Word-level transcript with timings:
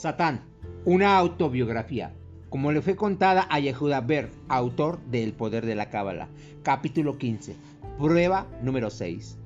Satán, 0.00 0.40
una 0.86 1.18
autobiografía, 1.18 2.14
como 2.48 2.72
le 2.72 2.80
fue 2.80 2.96
contada 2.96 3.46
a 3.50 3.60
Yehuda 3.60 4.00
Ber, 4.00 4.30
autor 4.48 4.98
de 5.10 5.22
El 5.22 5.34
Poder 5.34 5.66
de 5.66 5.74
la 5.74 5.90
Cábala, 5.90 6.30
capítulo 6.62 7.18
15, 7.18 7.54
prueba 7.98 8.46
número 8.62 8.88
6. 8.88 9.36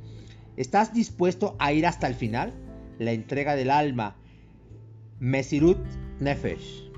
¿Estás 0.56 0.94
dispuesto 0.94 1.56
a 1.58 1.72
ir 1.72 1.88
hasta 1.88 2.06
el 2.06 2.14
final? 2.14 2.52
La 3.00 3.10
entrega 3.10 3.56
del 3.56 3.68
alma, 3.68 4.14
Mesirut 5.18 5.84
Nefesh. 6.20 6.88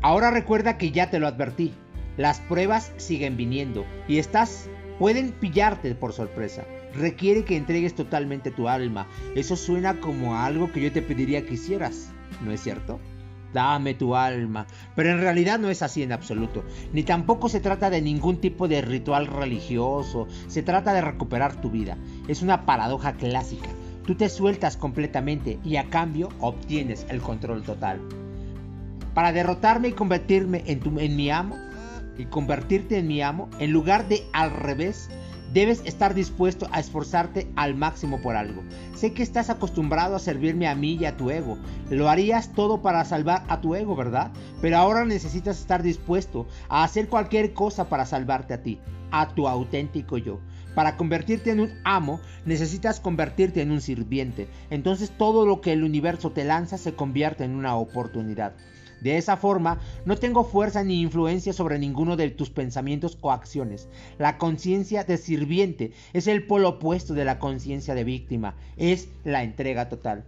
Ahora 0.00 0.30
recuerda 0.30 0.78
que 0.78 0.92
ya 0.92 1.10
te 1.10 1.18
lo 1.18 1.26
advertí. 1.26 1.74
Las 2.16 2.40
pruebas 2.40 2.90
siguen 2.96 3.36
viniendo 3.36 3.84
y 4.08 4.16
estás 4.16 4.70
pueden 4.98 5.32
pillarte 5.32 5.94
por 5.94 6.14
sorpresa. 6.14 6.64
Requiere 6.94 7.44
que 7.44 7.56
entregues 7.56 7.94
totalmente 7.94 8.50
tu 8.50 8.68
alma. 8.68 9.06
Eso 9.34 9.56
suena 9.56 10.00
como 10.00 10.36
algo 10.36 10.72
que 10.72 10.80
yo 10.80 10.92
te 10.92 11.02
pediría 11.02 11.44
que 11.44 11.54
hicieras, 11.54 12.10
¿no 12.44 12.52
es 12.52 12.60
cierto? 12.60 12.98
Dame 13.52 13.94
tu 13.94 14.14
alma. 14.14 14.66
Pero 14.94 15.10
en 15.10 15.20
realidad 15.20 15.58
no 15.58 15.70
es 15.70 15.82
así 15.82 16.02
en 16.02 16.12
absoluto. 16.12 16.64
Ni 16.92 17.02
tampoco 17.02 17.48
se 17.48 17.60
trata 17.60 17.90
de 17.90 18.02
ningún 18.02 18.40
tipo 18.40 18.68
de 18.68 18.82
ritual 18.82 19.26
religioso. 19.26 20.28
Se 20.48 20.62
trata 20.62 20.92
de 20.92 21.00
recuperar 21.00 21.60
tu 21.60 21.70
vida. 21.70 21.96
Es 22.28 22.42
una 22.42 22.66
paradoja 22.66 23.14
clásica. 23.14 23.68
Tú 24.06 24.14
te 24.14 24.28
sueltas 24.28 24.76
completamente 24.76 25.58
y 25.64 25.76
a 25.76 25.90
cambio 25.90 26.30
obtienes 26.40 27.06
el 27.10 27.20
control 27.20 27.62
total. 27.62 28.00
Para 29.14 29.32
derrotarme 29.32 29.88
y 29.88 29.92
convertirme 29.92 30.62
en, 30.66 30.80
tu, 30.80 30.90
mi 30.90 31.30
amo, 31.30 31.56
y 32.16 32.24
convertirte 32.26 32.98
en 32.98 33.06
mi 33.06 33.22
amo, 33.22 33.48
en 33.58 33.72
lugar 33.72 34.08
de 34.08 34.22
al 34.32 34.50
revés, 34.50 35.08
debes 35.52 35.82
estar 35.84 36.14
dispuesto 36.14 36.68
a 36.72 36.80
esforzarte 36.80 37.50
al 37.56 37.74
máximo 37.74 38.20
por 38.20 38.36
algo. 38.36 38.62
Sé 38.94 39.12
que 39.12 39.22
estás 39.22 39.50
acostumbrado 39.50 40.16
a 40.16 40.20
servirme 40.20 40.68
a 40.68 40.74
mí 40.74 40.94
y 41.00 41.04
a 41.04 41.16
tu 41.16 41.30
ego. 41.30 41.58
Lo 41.90 42.08
harías 42.08 42.52
todo 42.52 42.82
para 42.82 43.04
salvar 43.04 43.44
a 43.48 43.60
tu 43.60 43.74
ego, 43.74 43.96
¿verdad? 43.96 44.30
Pero 44.60 44.76
ahora 44.76 45.04
necesitas 45.04 45.60
estar 45.60 45.82
dispuesto 45.82 46.46
a 46.68 46.84
hacer 46.84 47.08
cualquier 47.08 47.52
cosa 47.52 47.88
para 47.88 48.06
salvarte 48.06 48.54
a 48.54 48.62
ti, 48.62 48.80
a 49.10 49.34
tu 49.34 49.48
auténtico 49.48 50.18
yo. 50.18 50.40
Para 50.74 50.96
convertirte 50.96 51.50
en 51.50 51.60
un 51.60 51.72
amo, 51.84 52.20
necesitas 52.44 53.00
convertirte 53.00 53.62
en 53.62 53.72
un 53.72 53.80
sirviente. 53.80 54.48
Entonces 54.70 55.10
todo 55.10 55.44
lo 55.44 55.60
que 55.60 55.72
el 55.72 55.82
universo 55.82 56.30
te 56.30 56.44
lanza 56.44 56.78
se 56.78 56.94
convierte 56.94 57.44
en 57.44 57.56
una 57.56 57.74
oportunidad. 57.74 58.54
De 59.00 59.16
esa 59.16 59.36
forma, 59.36 59.80
no 60.04 60.16
tengo 60.16 60.44
fuerza 60.44 60.82
ni 60.82 61.00
influencia 61.00 61.52
sobre 61.52 61.78
ninguno 61.78 62.16
de 62.16 62.30
tus 62.30 62.50
pensamientos 62.50 63.18
o 63.20 63.30
acciones. 63.30 63.88
La 64.18 64.38
conciencia 64.38 65.04
de 65.04 65.16
sirviente 65.16 65.92
es 66.12 66.26
el 66.26 66.46
polo 66.46 66.70
opuesto 66.70 67.14
de 67.14 67.24
la 67.24 67.38
conciencia 67.38 67.94
de 67.94 68.04
víctima, 68.04 68.56
es 68.76 69.08
la 69.24 69.44
entrega 69.44 69.88
total. 69.88 70.24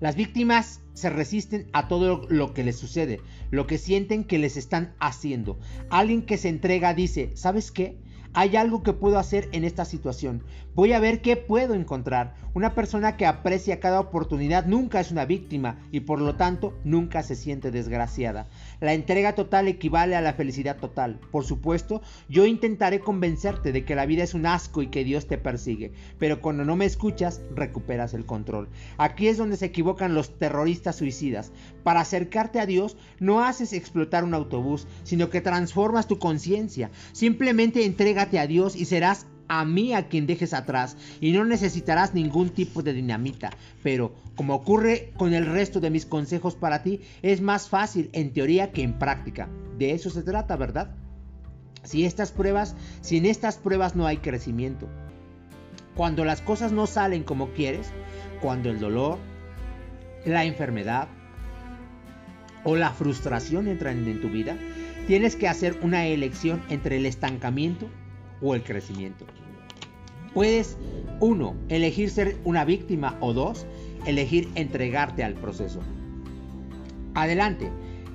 Las 0.00 0.14
víctimas 0.14 0.80
se 0.94 1.10
resisten 1.10 1.68
a 1.72 1.88
todo 1.88 2.26
lo 2.28 2.54
que 2.54 2.62
les 2.62 2.76
sucede, 2.76 3.20
lo 3.50 3.66
que 3.66 3.78
sienten 3.78 4.24
que 4.24 4.38
les 4.38 4.56
están 4.56 4.94
haciendo. 5.00 5.58
Alguien 5.90 6.22
que 6.22 6.38
se 6.38 6.48
entrega 6.48 6.94
dice, 6.94 7.32
¿sabes 7.34 7.72
qué? 7.72 7.96
Hay 8.40 8.56
algo 8.56 8.84
que 8.84 8.92
puedo 8.92 9.18
hacer 9.18 9.48
en 9.50 9.64
esta 9.64 9.84
situación. 9.84 10.44
Voy 10.76 10.92
a 10.92 11.00
ver 11.00 11.22
qué 11.22 11.36
puedo 11.36 11.74
encontrar. 11.74 12.36
Una 12.54 12.76
persona 12.76 13.16
que 13.16 13.26
aprecia 13.26 13.80
cada 13.80 13.98
oportunidad 13.98 14.64
nunca 14.64 15.00
es 15.00 15.10
una 15.10 15.24
víctima 15.24 15.80
y 15.90 16.00
por 16.00 16.20
lo 16.20 16.36
tanto 16.36 16.78
nunca 16.84 17.24
se 17.24 17.34
siente 17.34 17.72
desgraciada. 17.72 18.46
La 18.80 18.94
entrega 18.94 19.34
total 19.34 19.66
equivale 19.66 20.14
a 20.14 20.20
la 20.20 20.34
felicidad 20.34 20.76
total. 20.76 21.18
Por 21.32 21.44
supuesto, 21.44 22.00
yo 22.28 22.46
intentaré 22.46 23.00
convencerte 23.00 23.72
de 23.72 23.84
que 23.84 23.96
la 23.96 24.06
vida 24.06 24.22
es 24.22 24.34
un 24.34 24.46
asco 24.46 24.82
y 24.82 24.86
que 24.86 25.02
Dios 25.02 25.26
te 25.26 25.36
persigue, 25.36 25.92
pero 26.20 26.40
cuando 26.40 26.64
no 26.64 26.76
me 26.76 26.84
escuchas, 26.84 27.40
recuperas 27.56 28.14
el 28.14 28.24
control. 28.24 28.68
Aquí 28.98 29.26
es 29.26 29.36
donde 29.36 29.56
se 29.56 29.66
equivocan 29.66 30.14
los 30.14 30.38
terroristas 30.38 30.94
suicidas. 30.94 31.50
Para 31.82 32.00
acercarte 32.00 32.60
a 32.60 32.66
Dios, 32.66 32.96
no 33.18 33.42
haces 33.42 33.72
explotar 33.72 34.22
un 34.22 34.34
autobús, 34.34 34.86
sino 35.02 35.28
que 35.28 35.40
transformas 35.40 36.06
tu 36.06 36.18
conciencia. 36.18 36.90
Simplemente 37.12 37.84
a 38.36 38.46
Dios 38.46 38.76
y 38.76 38.84
serás 38.84 39.26
a 39.48 39.64
mí 39.64 39.94
a 39.94 40.08
quien 40.08 40.26
dejes 40.26 40.52
atrás 40.52 40.96
y 41.20 41.32
no 41.32 41.44
necesitarás 41.44 42.14
ningún 42.14 42.50
tipo 42.50 42.82
de 42.82 42.92
dinamita. 42.92 43.50
Pero, 43.82 44.14
como 44.36 44.54
ocurre 44.54 45.12
con 45.16 45.34
el 45.34 45.46
resto 45.46 45.80
de 45.80 45.90
mis 45.90 46.06
consejos 46.06 46.54
para 46.54 46.82
ti, 46.82 47.00
es 47.22 47.40
más 47.40 47.68
fácil 47.68 48.10
en 48.12 48.32
teoría 48.32 48.70
que 48.70 48.82
en 48.82 48.98
práctica. 48.98 49.48
De 49.78 49.92
eso 49.92 50.10
se 50.10 50.22
trata, 50.22 50.56
¿verdad? 50.56 50.94
Si 51.82 52.04
estas 52.04 52.32
pruebas, 52.32 52.76
si 53.00 53.16
en 53.16 53.26
estas 53.26 53.56
pruebas 53.56 53.96
no 53.96 54.06
hay 54.06 54.18
crecimiento, 54.18 54.88
cuando 55.94 56.24
las 56.24 56.42
cosas 56.42 56.70
no 56.70 56.86
salen 56.86 57.24
como 57.24 57.52
quieres, 57.52 57.88
cuando 58.40 58.70
el 58.70 58.78
dolor, 58.78 59.18
la 60.24 60.44
enfermedad 60.44 61.08
o 62.64 62.76
la 62.76 62.90
frustración 62.90 63.68
entran 63.68 64.06
en 64.06 64.20
tu 64.20 64.28
vida, 64.28 64.56
tienes 65.06 65.36
que 65.36 65.48
hacer 65.48 65.78
una 65.82 66.06
elección 66.06 66.62
entre 66.68 66.98
el 66.98 67.06
estancamiento 67.06 67.88
o 68.40 68.54
el 68.54 68.62
crecimiento. 68.62 69.26
Puedes, 70.34 70.76
uno, 71.20 71.54
elegir 71.68 72.10
ser 72.10 72.36
una 72.44 72.64
víctima 72.64 73.16
o 73.20 73.32
dos, 73.32 73.66
elegir 74.06 74.48
entregarte 74.54 75.24
al 75.24 75.34
proceso. 75.34 75.80
Adelante, 77.14 77.70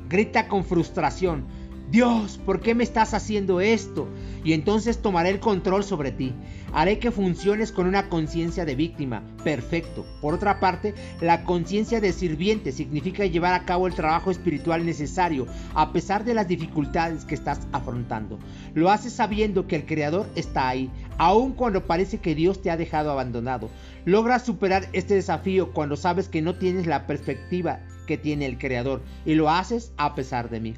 grita 0.10 0.48
con 0.48 0.64
frustración, 0.64 1.46
Dios, 1.94 2.40
¿por 2.44 2.60
qué 2.60 2.74
me 2.74 2.84
estás 2.84 3.14
haciendo 3.14 3.62
esto? 3.62 4.08
Y 4.44 4.54
entonces 4.54 5.00
tomaré 5.00 5.30
el 5.30 5.40
control 5.40 5.84
sobre 5.84 6.12
ti. 6.12 6.34
Haré 6.74 6.98
que 6.98 7.12
funciones 7.12 7.72
con 7.72 7.86
una 7.86 8.10
conciencia 8.10 8.66
de 8.66 8.74
víctima. 8.74 9.22
Perfecto. 9.44 10.04
Por 10.20 10.34
otra 10.34 10.60
parte, 10.60 10.96
la 11.22 11.44
conciencia 11.44 12.02
de 12.02 12.12
sirviente 12.12 12.72
significa 12.72 13.28
llevar 13.28 13.54
a 13.54 13.66
cabo 13.66 13.86
el 13.86 13.94
trabajo 13.94 14.32
espiritual 14.32 14.84
necesario 14.88 15.46
a 15.76 15.94
pesar 15.94 16.26
de 16.26 16.34
las 16.34 16.48
dificultades 16.48 17.26
que 17.26 17.36
estás 17.36 17.68
afrontando. 17.74 18.40
Lo 18.74 18.90
haces 18.90 19.14
sabiendo 19.14 19.68
que 19.68 19.76
el 19.76 19.86
Creador 19.86 20.26
está 20.34 20.70
ahí, 20.70 20.90
aun 21.20 21.52
cuando 21.52 21.86
parece 21.86 22.18
que 22.18 22.34
Dios 22.34 22.60
te 22.60 22.72
ha 22.72 22.76
dejado 22.76 23.12
abandonado. 23.12 23.70
Logras 24.06 24.44
superar 24.44 24.90
este 24.94 25.14
desafío 25.14 25.74
cuando 25.74 25.96
sabes 25.96 26.28
que 26.28 26.42
no 26.42 26.56
tienes 26.56 26.88
la 26.88 27.06
perspectiva 27.06 27.82
que 28.08 28.18
tiene 28.18 28.48
el 28.48 28.58
Creador 28.58 29.04
y 29.28 29.36
lo 29.36 29.52
haces 29.52 29.94
a 29.98 30.16
pesar 30.16 30.50
de 30.50 30.60
mí. 30.60 30.74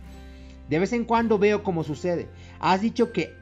De 0.69 0.79
vez 0.79 0.93
en 0.93 1.05
cuando 1.05 1.37
veo 1.37 1.63
cómo 1.63 1.83
sucede. 1.83 2.27
Has 2.59 2.81
dicho 2.81 3.11
que 3.11 3.33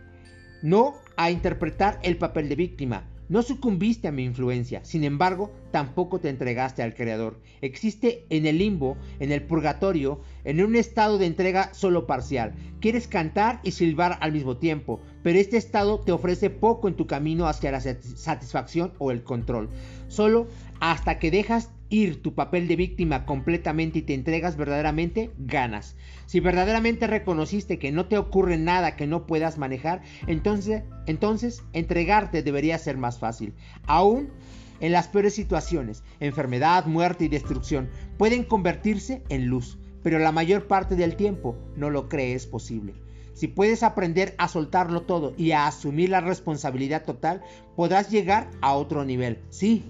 no 0.62 0.94
a 1.18 1.32
interpretar 1.32 2.00
el 2.04 2.18
papel 2.18 2.50
de 2.50 2.56
víctima. 2.56 3.04
No 3.30 3.42
sucumbiste 3.42 4.08
a 4.08 4.12
mi 4.12 4.26
influencia, 4.26 4.84
sin 4.84 5.04
embargo, 5.04 5.52
tampoco 5.72 6.20
te 6.20 6.30
entregaste 6.30 6.84
al 6.84 6.94
Creador. 6.94 7.40
Existe 7.62 8.26
en 8.30 8.46
el 8.46 8.58
limbo, 8.58 8.98
en 9.20 9.32
el 9.32 9.42
purgatorio, 9.44 10.22
en 10.44 10.64
un 10.64 10.76
estado 10.76 11.18
de 11.18 11.26
entrega 11.26 11.74
solo 11.74 12.06
parcial. 12.06 12.54
Quieres 12.82 13.08
cantar 13.08 13.62
y 13.64 13.72
silbar 13.72 14.18
al 14.22 14.34
mismo 14.34 14.58
tiempo, 14.58 15.00
pero 15.24 15.40
este 15.40 15.58
estado 15.58 16.02
te 16.02 16.12
ofrece 16.12 16.50
poco 16.50 16.90
en 16.90 16.96
tu 16.96 17.08
camino 17.08 17.48
hacia 17.48 17.72
la 17.72 17.82
satisfacción 17.82 18.94
o 19.00 19.10
el 19.10 19.24
control. 19.24 19.70
Solo 20.10 20.48
hasta 20.82 21.18
que 21.18 21.32
dejas 21.32 21.72
ir 21.94 22.24
tu 22.24 22.34
papel 22.34 22.68
de 22.68 22.76
víctima 22.76 23.24
completamente 23.24 24.00
y 24.00 24.02
te 24.02 24.16
entregas 24.16 24.58
verdaderamente, 24.58 25.30
ganas. 25.38 25.96
Si 26.26 26.40
verdaderamente 26.40 27.06
reconociste 27.06 27.78
que 27.78 27.92
no 27.92 28.08
te 28.08 28.18
ocurre 28.18 28.58
nada 28.58 28.96
que 28.96 29.06
no 29.06 29.28
puedas 29.28 29.59
manejar, 29.59 30.02
entonces, 30.26 30.81
entonces 31.06 31.64
entregarte 31.72 32.42
debería 32.42 32.80
ser 32.80 32.98
más 32.98 33.20
fácil. 33.20 33.54
Aún 33.86 34.31
en 34.80 34.92
las 34.92 35.08
peores 35.08 35.36
situaciones, 35.36 36.04
enfermedad, 36.20 36.88
muerte 36.88 37.26
y 37.26 37.28
destrucción 37.28 37.90
pueden 38.18 38.44
convertirse 38.44 39.22
en 39.30 39.46
luz, 39.46 39.78
pero 40.02 40.18
la 40.18 40.31
mayor 40.31 40.66
parte 40.66 40.96
del 40.96 41.16
tiempo 41.16 41.56
no 41.78 41.92
lo 41.92 42.10
crees 42.10 42.48
posible. 42.48 42.96
Si 43.36 43.48
puedes 43.48 43.84
aprender 43.84 44.34
a 44.40 44.48
soltarlo 44.48 45.04
todo 45.04 45.36
y 45.38 45.51
a 45.51 45.68
asumir 45.68 46.10
la 46.10 46.22
responsabilidad 46.22 47.04
total, 47.06 47.44
podrás 47.75 48.10
llegar 48.10 48.50
a 48.62 48.74
otro 48.74 49.06
nivel. 49.06 49.40
Sí, 49.50 49.84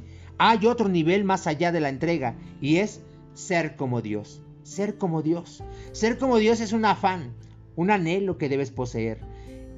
hay 0.46 0.66
otro 0.66 0.90
nivel 0.90 1.24
más 1.24 1.48
allá 1.48 1.72
de 1.72 1.80
la 1.80 1.88
entrega 1.88 2.36
y 2.60 2.78
es 2.78 3.00
ser 3.34 3.78
como 3.78 4.02
Dios. 4.02 4.42
Ser 4.64 4.98
como 4.98 5.22
Dios. 5.22 5.64
Ser 5.94 6.18
como 6.18 6.38
Dios 6.38 6.60
es 6.60 6.74
un 6.74 6.84
afán, 6.84 7.34
un 7.78 7.92
anhelo 7.92 8.38
que 8.38 8.50
debes 8.50 8.70
poseer. 8.70 9.22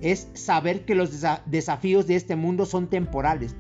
Es 0.02 0.28
saber 0.34 0.84
que 0.84 0.96
los 0.96 1.24
desafíos 1.46 2.08
de 2.08 2.16
este 2.16 2.36
mundo 2.36 2.66
son 2.66 2.88
temporales 2.88 3.56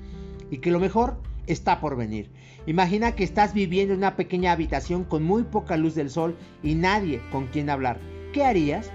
y 0.49 0.57
que 0.57 0.71
lo 0.71 0.79
mejor 0.79 1.21
está 1.45 1.79
por 1.79 1.95
venir. 1.95 2.31
Imagina 2.65 3.11
que 3.11 3.23
estás 3.23 3.53
viviendo 3.53 3.93
en 3.93 3.99
una 3.99 4.15
pequeña 4.15 4.51
habitación 4.51 5.03
con 5.03 5.21
muy 5.21 5.43
poca 5.43 5.77
luz 5.77 5.93
del 5.93 6.09
sol 6.09 6.35
y 6.63 6.73
nadie 6.73 7.21
con 7.31 7.45
quien 7.45 7.69
hablar. 7.69 7.99
¿Qué 8.33 8.43
harías? 8.43 8.89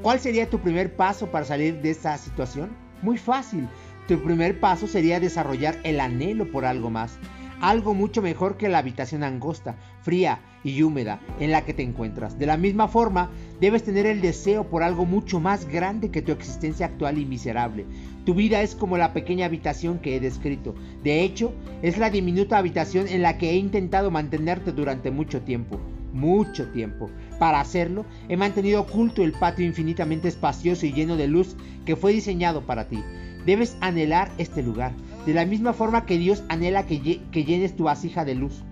¿Cuál 0.00 0.20
sería 0.20 0.48
tu 0.48 0.60
primer 0.60 0.94
paso 0.94 1.28
para 1.32 1.44
salir 1.44 1.82
de 1.82 1.90
esa 1.90 2.16
situación? 2.18 2.70
Muy 3.02 3.18
fácil. 3.18 3.68
Tu 4.08 4.22
primer 4.22 4.60
paso 4.60 4.86
sería 4.86 5.18
desarrollar 5.18 5.78
el 5.82 5.98
anhelo 5.98 6.50
por 6.52 6.64
algo 6.64 6.90
más, 6.90 7.18
algo 7.60 7.92
mucho 7.92 8.22
mejor 8.22 8.56
que 8.56 8.68
la 8.68 8.78
habitación 8.78 9.24
angosta, 9.24 9.76
fría 10.02 10.40
y 10.62 10.80
húmeda 10.82 11.20
en 11.40 11.50
la 11.50 11.64
que 11.64 11.74
te 11.74 11.82
encuentras. 11.82 12.38
De 12.38 12.46
la 12.46 12.56
misma 12.56 12.86
forma, 12.86 13.30
debes 13.60 13.82
tener 13.82 14.06
el 14.06 14.20
deseo 14.20 14.68
por 14.70 14.84
algo 14.84 15.06
mucho 15.06 15.40
más 15.40 15.66
grande 15.66 16.12
que 16.12 16.22
tu 16.22 16.30
existencia 16.30 16.86
actual 16.86 17.18
y 17.18 17.24
miserable. 17.24 17.84
Tu 18.24 18.34
vida 18.34 18.62
es 18.62 18.76
como 18.76 18.96
la 18.96 19.12
pequeña 19.12 19.46
habitación 19.46 19.98
que 19.98 20.14
he 20.14 20.20
descrito. 20.20 20.76
De 21.02 21.22
hecho, 21.22 21.52
es 21.82 21.98
la 21.98 22.10
diminuta 22.10 22.58
habitación 22.58 23.08
en 23.08 23.22
la 23.22 23.38
que 23.38 23.50
he 23.50 23.56
intentado 23.56 24.12
mantenerte 24.12 24.70
durante 24.70 25.10
mucho 25.10 25.42
tiempo 25.42 25.80
mucho 26.12 26.68
tiempo. 26.68 27.10
Para 27.38 27.60
hacerlo, 27.60 28.06
he 28.30 28.38
mantenido 28.38 28.80
oculto 28.80 29.22
el 29.22 29.32
patio 29.32 29.66
infinitamente 29.66 30.28
espacioso 30.28 30.86
y 30.86 30.92
lleno 30.92 31.16
de 31.16 31.28
luz 31.28 31.56
que 31.84 31.94
fue 31.94 32.14
diseñado 32.14 32.62
para 32.62 32.88
ti. 32.88 33.04
Debes 33.46 33.76
anhelar 33.80 34.32
este 34.38 34.60
lugar, 34.60 34.92
de 35.24 35.32
la 35.32 35.46
misma 35.46 35.72
forma 35.72 36.04
que 36.04 36.18
Dios 36.18 36.42
anhela 36.48 36.84
que, 36.84 36.98
llenes 36.98 37.76
tu 37.76 37.84
vasija 37.84 38.24
de 38.24 38.34
luz. 38.34 38.64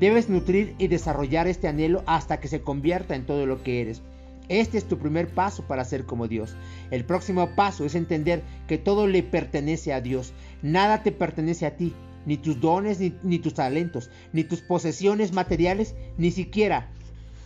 Debes 0.00 0.30
nutrir 0.30 0.74
y 0.78 0.88
desarrollar 0.88 1.46
este 1.46 1.68
anhelo 1.68 2.02
hasta 2.06 2.40
que 2.40 2.48
se 2.48 2.62
convierta 2.62 3.14
en 3.14 3.26
todo 3.26 3.44
lo 3.44 3.62
que 3.62 3.82
eres. 3.82 4.00
Este 4.48 4.78
es 4.78 4.88
tu 4.88 4.98
primer 4.98 5.28
paso 5.28 5.64
para 5.66 5.84
ser 5.84 6.06
como 6.06 6.28
Dios. 6.28 6.56
El 6.90 7.04
próximo 7.04 7.50
paso 7.54 7.84
es 7.84 7.94
entender 7.94 8.42
que 8.66 8.78
todo 8.78 9.06
le 9.06 9.22
pertenece 9.22 9.92
a 9.92 10.00
Dios. 10.00 10.32
Nada 10.62 11.02
te 11.02 11.12
pertenece 11.12 11.66
a 11.66 11.76
ti 11.76 11.92
ni 12.24 12.36
tus 12.36 12.60
dones, 12.60 13.00
ni, 13.00 13.38
tus 13.38 13.54
talentos, 13.54 14.10
ni 14.32 14.44
tus 14.44 14.60
posesiones 14.60 15.32
materiales, 15.32 15.94
ni 16.16 16.30
siquiera, 16.30 16.90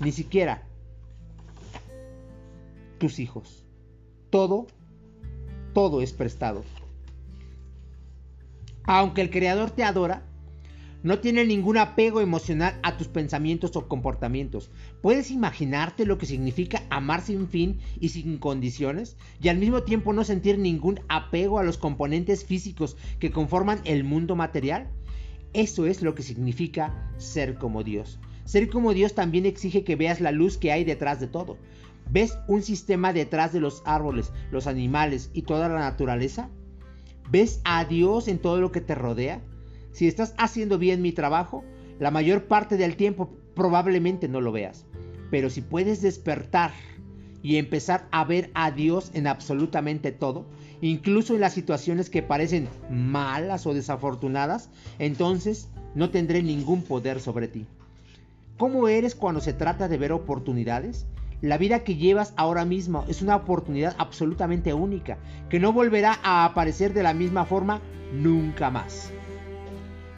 ni 0.01 0.13
siquiera 0.13 0.63
tus 2.99 3.19
hijos. 3.19 3.65
Todo, 4.31 4.67
todo 5.77 6.01
es 6.01 6.15
prestado. 6.15 6.65
Aunque 8.85 9.21
el 9.21 9.29
Creador 9.29 9.71
te 9.73 9.85
adora, 9.85 10.23
no 11.03 11.19
tiene 11.19 11.45
ningún 11.45 11.77
apego 11.77 12.23
emocional 12.23 12.81
a 12.83 12.97
tus 12.97 13.09
pensamientos 13.09 13.77
o 13.77 13.87
comportamientos. 13.87 14.71
¿Puedes 15.03 15.31
imaginarte 15.31 16.07
lo 16.07 16.17
que 16.17 16.25
significa 16.25 16.85
amar 16.89 17.21
sin 17.21 17.47
fin 17.47 17.79
y 18.01 18.09
sin 18.09 18.39
condiciones? 18.39 19.19
Y 19.39 19.49
al 19.49 19.59
mismo 19.59 19.83
tiempo 19.83 20.15
no 20.15 20.25
sentir 20.25 20.59
ningún 20.59 21.01
apego 21.11 21.59
a 21.59 21.63
los 21.63 21.77
componentes 21.77 22.47
físicos 22.47 22.97
que 23.19 23.31
conforman 23.31 23.83
el 23.85 24.03
mundo 24.03 24.35
material. 24.35 24.89
Eso 25.53 25.85
es 25.85 26.01
lo 26.01 26.15
que 26.15 26.23
significa 26.23 27.13
ser 27.19 27.57
como 27.57 27.85
Dios. 27.85 28.19
Ser 28.47 28.71
como 28.71 28.95
Dios 28.95 29.13
también 29.13 29.45
exige 29.45 29.85
que 29.85 29.97
veas 29.97 30.23
la 30.23 30.33
luz 30.33 30.57
que 30.57 30.73
hay 30.73 30.85
detrás 30.85 31.21
de 31.21 31.27
todo. 31.27 31.59
¿Ves 32.11 32.39
un 32.47 32.63
sistema 32.63 33.13
detrás 33.13 33.53
de 33.53 33.61
los 33.61 33.83
árboles, 33.85 34.33
los 34.51 34.67
animales 34.67 35.31
y 35.33 35.43
toda 35.43 35.69
la 35.69 35.81
naturaleza? 35.81 36.49
¿Ves 37.31 37.61
a 37.65 37.85
Dios 37.85 38.29
en 38.29 38.39
todo 38.39 38.61
lo 38.61 38.71
que 38.71 38.81
te 38.81 38.95
rodea? 38.95 39.41
Si 39.93 40.07
estás 40.07 40.35
haciendo 40.39 40.79
bien 40.79 41.03
mi 41.03 41.13
trabajo, 41.13 41.65
la 41.99 42.11
mayor 42.11 42.45
parte 42.45 42.77
del 42.77 42.97
tiempo 42.97 43.31
probablemente 43.55 44.29
no 44.29 44.41
lo 44.41 44.53
veas. 44.53 44.85
Pero 45.31 45.51
si 45.51 45.63
puedes 45.63 46.03
despertar 46.03 46.73
y 47.43 47.57
empezar 47.57 48.07
a 48.13 48.25
ver 48.25 48.51
a 48.55 48.71
Dios 48.71 49.11
en 49.15 49.27
absolutamente 49.27 50.13
todo, 50.13 50.47
incluso 50.81 51.35
en 51.35 51.41
las 51.41 51.55
situaciones 51.55 52.11
que 52.11 52.23
parecen 52.23 52.69
malas 52.91 53.67
o 53.67 53.75
desafortunadas, 53.75 54.71
entonces 54.99 55.69
no 55.95 56.11
tendré 56.11 56.43
ningún 56.43 56.83
poder 56.83 57.21
sobre 57.21 57.49
ti. 57.49 57.67
¿Cómo 58.59 58.89
eres 58.89 59.15
cuando 59.15 59.41
se 59.41 59.53
trata 59.53 59.89
de 59.89 59.99
ver 59.99 60.13
oportunidades? 60.13 61.07
La 61.43 61.59
vida 61.59 61.85
que 61.85 61.97
llevas 61.97 62.33
ahora 62.37 62.65
mismo 62.65 63.05
es 63.09 63.21
una 63.21 63.37
oportunidad 63.37 63.95
absolutamente 63.99 64.73
única, 64.73 65.19
que 65.51 65.61
no 65.61 65.73
volverá 65.73 66.19
a 66.23 66.47
aparecer 66.47 66.95
de 66.95 67.03
la 67.03 67.13
misma 67.13 67.45
forma 67.45 67.81
nunca 68.13 68.71
más. 68.71 69.13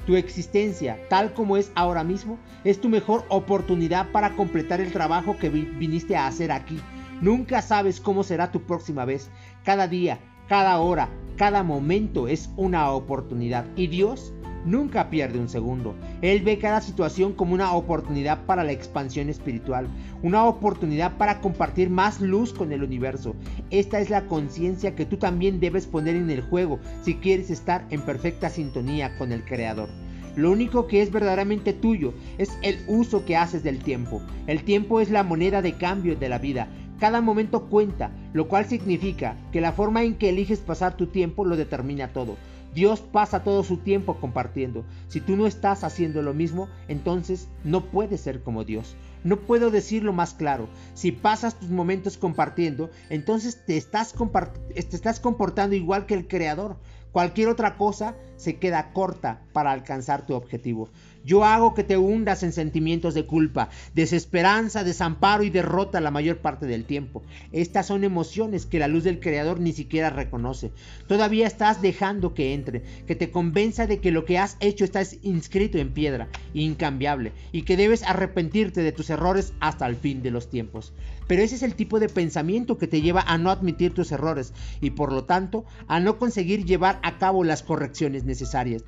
Tu 0.06 0.16
existencia, 0.16 0.98
tal 1.10 1.34
como 1.34 1.56
es 1.56 1.72
ahora 1.74 2.04
mismo, 2.04 2.38
es 2.64 2.80
tu 2.80 2.88
mejor 2.88 3.24
oportunidad 3.28 4.10
para 4.12 4.36
completar 4.36 4.80
el 4.80 4.92
trabajo 4.92 5.36
que 5.36 5.50
viniste 5.50 6.16
a 6.16 6.26
hacer 6.28 6.52
aquí. 6.52 6.80
Nunca 7.20 7.62
sabes 7.62 8.00
cómo 8.00 8.22
será 8.22 8.52
tu 8.52 8.62
próxima 8.62 9.04
vez. 9.04 9.28
Cada 9.64 9.88
día, 9.88 10.20
cada 10.48 10.78
hora, 10.78 11.10
cada 11.36 11.62
momento 11.62 12.28
es 12.28 12.48
una 12.56 12.90
oportunidad. 12.92 13.66
Y 13.76 13.88
Dios 13.88 14.32
nunca 14.70 15.10
pierde 15.10 15.38
un 15.38 15.48
segundo. 15.48 15.94
Él 16.22 16.42
ve 16.42 16.58
cada 16.58 16.80
situación 16.80 17.32
como 17.32 17.54
una 17.54 17.72
oportunidad 17.72 18.44
para 18.46 18.64
la 18.64 18.72
expansión 18.72 19.28
espiritual, 19.28 19.88
una 20.22 20.44
oportunidad 20.44 21.16
para 21.16 21.40
compartir 21.40 21.90
más 21.90 22.20
luz 22.20 22.52
con 22.52 22.72
el 22.72 22.82
universo. 22.82 23.34
Esta 23.70 24.00
es 24.00 24.10
la 24.10 24.26
conciencia 24.26 24.94
que 24.94 25.06
tú 25.06 25.16
también 25.16 25.60
debes 25.60 25.86
poner 25.86 26.16
en 26.16 26.30
el 26.30 26.42
juego 26.42 26.78
si 27.02 27.14
quieres 27.14 27.50
estar 27.50 27.86
en 27.90 28.02
perfecta 28.02 28.50
sintonía 28.50 29.16
con 29.18 29.32
el 29.32 29.44
Creador. 29.44 29.88
Lo 30.36 30.52
único 30.52 30.86
que 30.86 31.02
es 31.02 31.10
verdaderamente 31.10 31.72
tuyo 31.72 32.14
es 32.38 32.56
el 32.62 32.78
uso 32.86 33.24
que 33.24 33.36
haces 33.36 33.64
del 33.64 33.78
tiempo. 33.78 34.22
El 34.46 34.62
tiempo 34.62 35.00
es 35.00 35.10
la 35.10 35.24
moneda 35.24 35.62
de 35.62 35.72
cambio 35.72 36.14
de 36.14 36.28
la 36.28 36.38
vida. 36.38 36.68
Cada 37.00 37.20
momento 37.20 37.66
cuenta, 37.66 38.10
lo 38.32 38.46
cual 38.48 38.66
significa 38.66 39.36
que 39.52 39.60
la 39.60 39.72
forma 39.72 40.04
en 40.04 40.14
que 40.14 40.28
eliges 40.28 40.60
pasar 40.60 40.96
tu 40.96 41.06
tiempo 41.06 41.44
lo 41.44 41.56
determina 41.56 42.12
todo. 42.12 42.36
Dios 42.74 43.00
pasa 43.00 43.42
todo 43.42 43.64
su 43.64 43.78
tiempo 43.78 44.20
compartiendo. 44.20 44.84
Si 45.08 45.20
tú 45.20 45.36
no 45.36 45.46
estás 45.46 45.84
haciendo 45.84 46.22
lo 46.22 46.34
mismo, 46.34 46.68
entonces 46.86 47.48
no 47.64 47.86
puedes 47.86 48.20
ser 48.20 48.42
como 48.42 48.64
Dios. 48.64 48.96
No 49.24 49.40
puedo 49.40 49.70
decirlo 49.70 50.12
más 50.12 50.34
claro. 50.34 50.68
Si 50.94 51.12
pasas 51.12 51.58
tus 51.58 51.70
momentos 51.70 52.16
compartiendo, 52.16 52.90
entonces 53.10 53.64
te 53.64 53.76
estás, 53.76 54.14
te 54.14 54.96
estás 54.96 55.20
comportando 55.20 55.74
igual 55.74 56.06
que 56.06 56.14
el 56.14 56.28
Creador. 56.28 56.76
Cualquier 57.12 57.48
otra 57.48 57.76
cosa 57.76 58.14
se 58.38 58.56
queda 58.56 58.92
corta 58.92 59.42
para 59.52 59.72
alcanzar 59.72 60.24
tu 60.24 60.32
objetivo. 60.34 60.88
Yo 61.24 61.44
hago 61.44 61.74
que 61.74 61.84
te 61.84 61.98
hundas 61.98 62.42
en 62.42 62.52
sentimientos 62.52 63.12
de 63.12 63.26
culpa, 63.26 63.68
desesperanza, 63.94 64.82
desamparo 64.82 65.42
y 65.42 65.50
derrota 65.50 66.00
la 66.00 66.10
mayor 66.10 66.38
parte 66.38 66.64
del 66.64 66.86
tiempo. 66.86 67.22
Estas 67.52 67.86
son 67.86 68.04
emociones 68.04 68.64
que 68.64 68.78
la 68.78 68.88
luz 68.88 69.04
del 69.04 69.20
Creador 69.20 69.60
ni 69.60 69.72
siquiera 69.72 70.08
reconoce. 70.08 70.70
Todavía 71.06 71.46
estás 71.46 71.82
dejando 71.82 72.32
que 72.32 72.54
entre, 72.54 72.82
que 73.06 73.14
te 73.14 73.30
convenza 73.30 73.86
de 73.86 73.98
que 73.98 74.10
lo 74.10 74.24
que 74.24 74.38
has 74.38 74.56
hecho 74.60 74.84
está 74.84 75.02
inscrito 75.20 75.76
en 75.76 75.92
piedra, 75.92 76.28
incambiable, 76.54 77.32
y 77.52 77.62
que 77.62 77.76
debes 77.76 78.04
arrepentirte 78.04 78.80
de 78.80 78.92
tus 78.92 79.10
errores 79.10 79.52
hasta 79.60 79.86
el 79.86 79.96
fin 79.96 80.22
de 80.22 80.30
los 80.30 80.48
tiempos. 80.48 80.94
Pero 81.26 81.42
ese 81.42 81.56
es 81.56 81.62
el 81.62 81.74
tipo 81.74 82.00
de 82.00 82.08
pensamiento 82.08 82.78
que 82.78 82.86
te 82.86 83.02
lleva 83.02 83.20
a 83.20 83.36
no 83.36 83.50
admitir 83.50 83.92
tus 83.92 84.12
errores 84.12 84.54
y 84.80 84.90
por 84.90 85.12
lo 85.12 85.24
tanto 85.24 85.66
a 85.86 86.00
no 86.00 86.16
conseguir 86.18 86.64
llevar 86.64 86.98
a 87.02 87.18
cabo 87.18 87.44
las 87.44 87.62
correcciones 87.62 88.24
necesarias. 88.28 88.84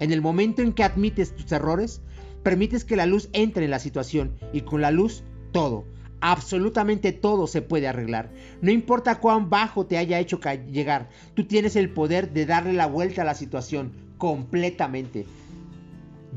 En 0.00 0.12
el 0.12 0.22
momento 0.22 0.62
en 0.62 0.72
que 0.72 0.84
admites 0.84 1.36
tus 1.36 1.52
errores, 1.52 2.00
permites 2.42 2.84
que 2.84 2.96
la 2.96 3.06
luz 3.06 3.28
entre 3.32 3.64
en 3.64 3.70
la 3.70 3.78
situación 3.78 4.38
y 4.52 4.62
con 4.62 4.80
la 4.80 4.90
luz 4.90 5.22
todo, 5.52 5.84
absolutamente 6.20 7.12
todo 7.12 7.46
se 7.46 7.62
puede 7.62 7.88
arreglar. 7.88 8.30
No 8.62 8.70
importa 8.70 9.20
cuán 9.20 9.50
bajo 9.50 9.86
te 9.86 9.98
haya 9.98 10.18
hecho 10.18 10.40
llegar, 10.70 11.10
tú 11.34 11.44
tienes 11.44 11.76
el 11.76 11.90
poder 11.90 12.32
de 12.32 12.46
darle 12.46 12.72
la 12.72 12.86
vuelta 12.86 13.22
a 13.22 13.26
la 13.26 13.34
situación 13.34 13.92
completamente. 14.18 15.26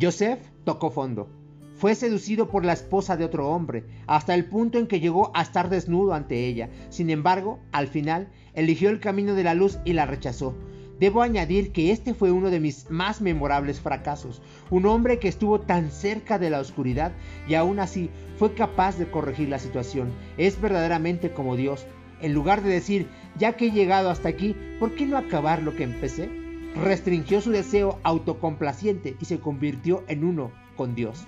Joseph 0.01 0.39
tocó 0.63 0.91
fondo. 0.91 1.29
Fue 1.75 1.95
seducido 1.95 2.49
por 2.49 2.65
la 2.65 2.73
esposa 2.73 3.15
de 3.15 3.23
otro 3.23 3.49
hombre, 3.49 3.85
hasta 4.05 4.35
el 4.35 4.45
punto 4.45 4.79
en 4.79 4.87
que 4.87 4.99
llegó 4.99 5.31
a 5.33 5.41
estar 5.41 5.69
desnudo 5.69 6.13
ante 6.13 6.45
ella. 6.45 6.69
Sin 6.89 7.09
embargo, 7.09 7.59
al 7.71 7.87
final, 7.87 8.27
eligió 8.53 8.89
el 8.89 8.99
camino 8.99 9.33
de 9.33 9.45
la 9.45 9.53
luz 9.53 9.79
y 9.85 9.93
la 9.93 10.05
rechazó. 10.05 10.55
Debo 10.99 11.21
añadir 11.21 11.71
que 11.71 11.91
este 11.91 12.13
fue 12.13 12.31
uno 12.31 12.49
de 12.49 12.59
mis 12.59 12.89
más 12.89 13.21
memorables 13.21 13.79
fracasos. 13.79 14.41
Un 14.69 14.85
hombre 14.85 15.17
que 15.17 15.29
estuvo 15.29 15.61
tan 15.61 15.91
cerca 15.91 16.37
de 16.37 16.49
la 16.49 16.59
oscuridad 16.59 17.13
y 17.47 17.53
aún 17.53 17.79
así 17.79 18.09
fue 18.37 18.53
capaz 18.53 18.97
de 18.97 19.09
corregir 19.09 19.47
la 19.47 19.59
situación. 19.59 20.11
Es 20.37 20.59
verdaderamente 20.59 21.31
como 21.31 21.55
Dios. 21.55 21.85
En 22.21 22.33
lugar 22.33 22.61
de 22.61 22.69
decir, 22.69 23.07
ya 23.37 23.53
que 23.53 23.67
he 23.67 23.71
llegado 23.71 24.09
hasta 24.09 24.27
aquí, 24.27 24.55
¿por 24.77 24.93
qué 24.95 25.05
no 25.05 25.17
acabar 25.17 25.63
lo 25.63 25.73
que 25.73 25.83
empecé? 25.83 26.29
Restringió 26.75 27.39
su 27.39 27.51
deseo 27.51 27.99
autocomplaciente 28.03 29.15
y 29.21 29.25
se 29.25 29.39
convirtió 29.39 30.03
en 30.09 30.25
uno 30.25 30.51
con 30.75 30.95
Dios. 30.95 31.25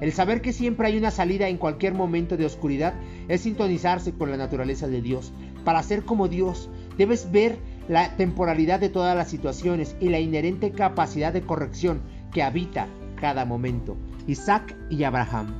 El 0.00 0.12
saber 0.12 0.40
que 0.40 0.52
siempre 0.52 0.86
hay 0.86 0.96
una 0.96 1.10
salida 1.10 1.48
en 1.48 1.58
cualquier 1.58 1.92
momento 1.92 2.36
de 2.36 2.46
oscuridad 2.46 2.94
es 3.26 3.42
sintonizarse 3.42 4.12
con 4.12 4.30
la 4.30 4.36
naturaleza 4.36 4.88
de 4.88 5.02
Dios. 5.02 5.32
Para 5.64 5.82
ser 5.82 6.04
como 6.04 6.28
Dios, 6.28 6.70
debes 6.96 7.30
ver 7.32 7.58
la 7.88 8.16
temporalidad 8.16 8.80
de 8.80 8.90
todas 8.90 9.16
las 9.16 9.28
situaciones 9.28 9.96
y 10.00 10.10
la 10.10 10.20
inherente 10.20 10.72
capacidad 10.72 11.32
de 11.32 11.42
corrección 11.42 12.02
que 12.32 12.42
habita 12.42 12.86
cada 13.20 13.44
momento. 13.44 13.96
Isaac 14.26 14.76
y 14.90 15.04
Abraham. 15.04 15.54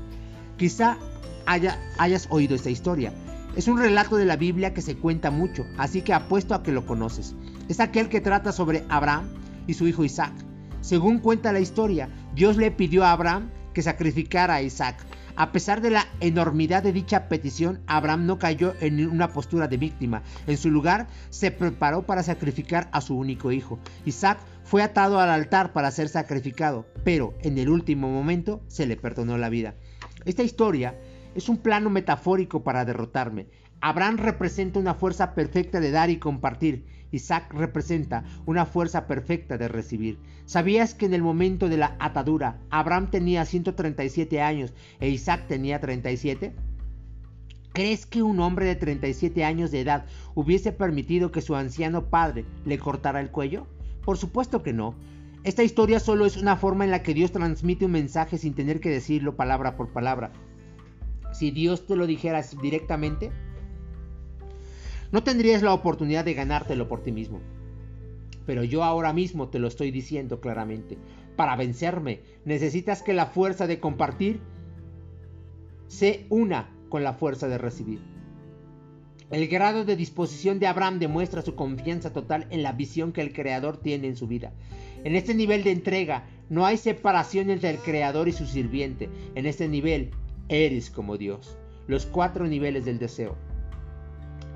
Quizá 0.57 0.99
hayas 1.47 2.29
oído 2.31 2.55
esta 2.55 2.71
historia. 2.71 3.13
Es 3.57 3.67
un 3.67 3.79
relato 3.79 4.17
de 4.17 4.27
la 4.27 4.37
Biblia 4.37 4.75
que 4.75 4.83
se 4.83 4.97
cuenta 4.97 5.31
mucho, 5.31 5.65
así 5.79 6.03
que 6.03 6.13
apuesto 6.13 6.55
a 6.55 6.63
que 6.63 6.73
lo 6.73 6.87
conoces. 6.87 7.35
Es 7.69 7.81
aquel 7.81 8.09
que 8.09 8.21
trata 8.21 8.53
sobre 8.53 8.85
Abraham 8.89 9.31
y 9.67 9.75
su 9.75 9.89
hijo 9.89 10.05
Isaac. 10.05 10.33
Según 10.81 11.19
cuenta 11.19 11.53
la 11.53 11.61
historia, 11.61 12.09
Dios 12.35 12.57
le 12.57 12.71
pidió 12.71 13.05
a 13.05 13.13
Abraham 13.13 13.51
que 13.79 13.83
sacrificara 13.83 14.57
a 14.57 14.63
Isaac. 14.63 14.97
A 15.37 15.53
pesar 15.53 15.81
de 15.81 15.91
la 15.91 16.05
enormidad 16.19 16.83
de 16.83 16.93
dicha 16.93 17.29
petición, 17.29 17.79
Abraham 17.87 18.27
no 18.27 18.41
cayó 18.41 18.75
en 18.81 19.09
una 19.09 19.29
postura 19.29 19.69
de 19.69 19.77
víctima. 19.77 20.25
En 20.49 20.57
su 20.57 20.69
lugar, 20.69 21.07
se 21.31 21.53
preparó 21.53 22.03
para 22.03 22.25
sacrificar 22.25 22.89
a 22.91 23.01
su 23.01 23.17
único 23.17 23.53
hijo. 23.53 23.79
Isaac 24.05 24.41
fue 24.65 24.83
atado 24.83 25.21
al 25.21 25.31
altar 25.31 25.73
para 25.73 25.93
ser 25.93 26.09
sacrificado, 26.09 26.87
pero 27.05 27.35
en 27.43 27.57
el 27.57 27.69
último 27.69 28.11
momento 28.11 28.63
se 28.67 28.85
le 28.85 28.97
perdonó 28.97 29.39
la 29.39 29.49
vida. 29.49 29.77
Esta 30.25 30.43
historia 30.43 30.99
es 31.37 31.49
un 31.49 31.59
plano 31.59 31.89
metafórico 31.89 32.65
para 32.65 32.85
derrotarme. 32.85 33.47
Abraham 33.81 34.17
representa 34.17 34.81
una 34.81 34.95
fuerza 34.95 35.37
perfecta 35.37 35.79
de 35.79 35.93
dar 35.93 36.11
y 36.11 36.19
compartir. 36.19 36.85
Isaac 37.11 37.53
representa 37.55 38.25
una 38.47 38.67
fuerza 38.67 39.07
perfecta 39.07 39.59
de 39.59 39.69
recibir. 39.69 40.19
¿Sabías 40.45 40.95
que 40.95 41.07
en 41.07 41.15
el 41.15 41.23
momento 41.23 41.69
de 41.69 41.77
la 41.77 41.97
atadura 41.99 42.59
Abraham 42.71 43.11
tenía 43.11 43.45
137 43.45 44.41
años 44.41 44.73
e 45.01 45.09
Isaac 45.09 45.47
tenía 45.49 45.81
37? 45.81 46.55
¿Crees 47.73 48.07
que 48.07 48.23
un 48.23 48.41
hombre 48.41 48.67
de 48.67 48.75
37 48.75 49.45
años 49.45 49.71
de 49.71 49.81
edad 49.81 50.07
hubiese 50.35 50.73
permitido 50.73 51.31
que 51.31 51.43
su 51.43 51.55
anciano 51.55 52.11
padre 52.11 52.45
le 52.65 52.79
cortara 52.79 53.21
el 53.21 53.31
cuello? 53.31 53.67
Por 54.05 54.19
supuesto 54.19 54.63
que 54.63 54.73
no. 54.73 54.95
Esta 55.45 55.63
historia 55.63 56.01
solo 56.01 56.27
es 56.27 56.37
una 56.37 56.57
forma 56.57 56.85
en 56.85 56.91
la 56.91 57.03
que 57.03 57.15
Dios 57.15 57.31
transmite 57.31 57.85
un 57.85 57.93
mensaje 57.93 58.39
sin 58.39 58.55
tener 58.55 58.81
que 58.81 58.91
decirlo 58.91 59.37
palabra 59.37 59.77
por 59.77 59.93
palabra. 59.93 60.33
Si 61.33 61.51
Dios 61.51 61.87
te 61.87 61.95
lo 61.95 62.07
dijera 62.07 62.43
directamente, 62.61 63.31
no 65.11 65.23
tendrías 65.23 65.63
la 65.63 65.73
oportunidad 65.73 66.25
de 66.25 66.35
ganártelo 66.35 66.89
por 66.89 67.03
ti 67.03 67.13
mismo. 67.13 67.41
Pero 68.47 68.65
yo 68.65 68.85
ahora 68.85 69.13
mismo 69.13 69.49
te 69.49 69.59
lo 69.59 69.69
estoy 69.69 69.91
diciendo 69.91 70.41
claramente. 70.41 70.99
Para 71.37 71.57
vencerme, 71.57 72.21
necesitas 72.45 73.03
que 73.03 73.15
la 73.15 73.27
fuerza 73.27 73.67
de 73.67 73.81
compartir 73.81 74.41
se 75.87 76.27
una 76.29 76.71
con 76.89 77.05
la 77.05 77.15
fuerza 77.15 77.49
de 77.49 77.59
recibir. 77.59 78.01
El 79.31 79.47
grado 79.49 79.85
de 79.85 79.97
disposición 79.97 80.59
de 80.59 80.67
Abraham 80.67 80.99
demuestra 80.99 81.43
su 81.43 81.55
confianza 81.55 82.13
total 82.13 82.47
en 82.51 82.63
la 82.63 82.73
visión 82.73 83.13
que 83.13 83.21
el 83.21 83.35
Creador 83.35 83.77
tiene 83.77 84.09
en 84.09 84.17
su 84.17 84.27
vida. 84.27 84.53
En 85.05 85.17
este 85.17 85.35
nivel 85.35 85.65
de 85.65 85.73
entrega 85.73 86.27
no 86.49 86.65
hay 86.65 86.79
separación 86.79 87.51
entre 87.51 87.69
el 87.69 87.79
Creador 87.79 88.29
y 88.29 88.33
su 88.33 88.47
sirviente. 88.47 89.11
En 89.35 89.45
este 89.45 89.69
nivel 89.69 90.11
eres 90.49 90.89
como 90.89 91.19
Dios. 91.19 91.59
Los 91.87 92.07
cuatro 92.07 92.47
niveles 92.47 92.87
del 92.87 92.99
deseo. 92.99 93.37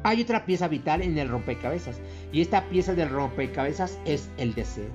Hay 0.05 0.23
otra 0.23 0.45
pieza 0.45 0.69
vital 0.69 1.03
en 1.03 1.17
el 1.19 1.29
rompecabezas 1.29 2.01
y 2.33 2.41
esta 2.41 2.65
pieza 2.69 2.95
del 2.95 3.11
rompecabezas 3.11 3.99
es 4.05 4.31
el 4.37 4.55
deseo. 4.55 4.91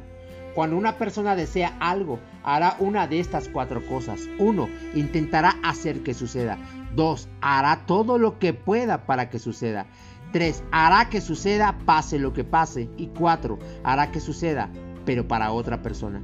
Cuando 0.54 0.76
una 0.76 0.98
persona 0.98 1.36
desea 1.36 1.78
algo, 1.80 2.20
hará 2.44 2.78
una 2.80 3.08
de 3.08 3.20
estas 3.20 3.48
cuatro 3.48 3.86
cosas. 3.86 4.22
Uno, 4.40 4.68
intentará 4.96 5.56
hacer 5.64 6.02
que 6.02 6.16
suceda. 6.16 6.58
Dos, 6.96 7.30
hará 7.42 7.86
todo 7.86 8.18
lo 8.18 8.40
que 8.40 8.54
pueda 8.54 9.06
para 9.06 9.30
que 9.30 9.38
suceda. 9.38 9.86
Tres, 10.34 10.64
hará 10.72 11.10
que 11.10 11.22
suceda 11.22 11.78
pase 11.86 12.18
lo 12.18 12.34
que 12.34 12.44
pase. 12.44 12.90
Y 12.98 13.08
cuatro, 13.08 13.60
hará 13.84 14.12
que 14.12 14.20
suceda, 14.20 14.72
pero 15.06 15.28
para 15.28 15.52
otra 15.52 15.84
persona. 15.84 16.24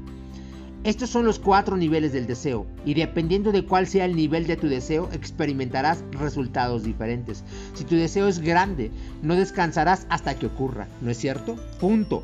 Estos 0.83 1.09
son 1.09 1.23
los 1.23 1.39
cuatro 1.39 1.77
niveles 1.77 2.11
del 2.11 2.27
deseo 2.27 2.67
y 2.83 2.93
dependiendo 2.93 3.53
de 3.53 3.65
cuál 3.65 3.87
sea 3.87 4.03
el 4.03 4.17
nivel 4.17 4.47
de 4.47 4.57
tu 4.57 4.67
deseo 4.67 5.09
experimentarás 5.13 6.03
resultados 6.11 6.83
diferentes. 6.83 7.45
Si 7.73 7.85
tu 7.85 7.95
deseo 7.95 8.27
es 8.27 8.39
grande, 8.39 8.91
no 9.21 9.35
descansarás 9.35 10.05
hasta 10.09 10.37
que 10.37 10.47
ocurra, 10.47 10.89
¿no 10.99 11.09
es 11.09 11.17
cierto? 11.17 11.55
Punto. 11.79 12.21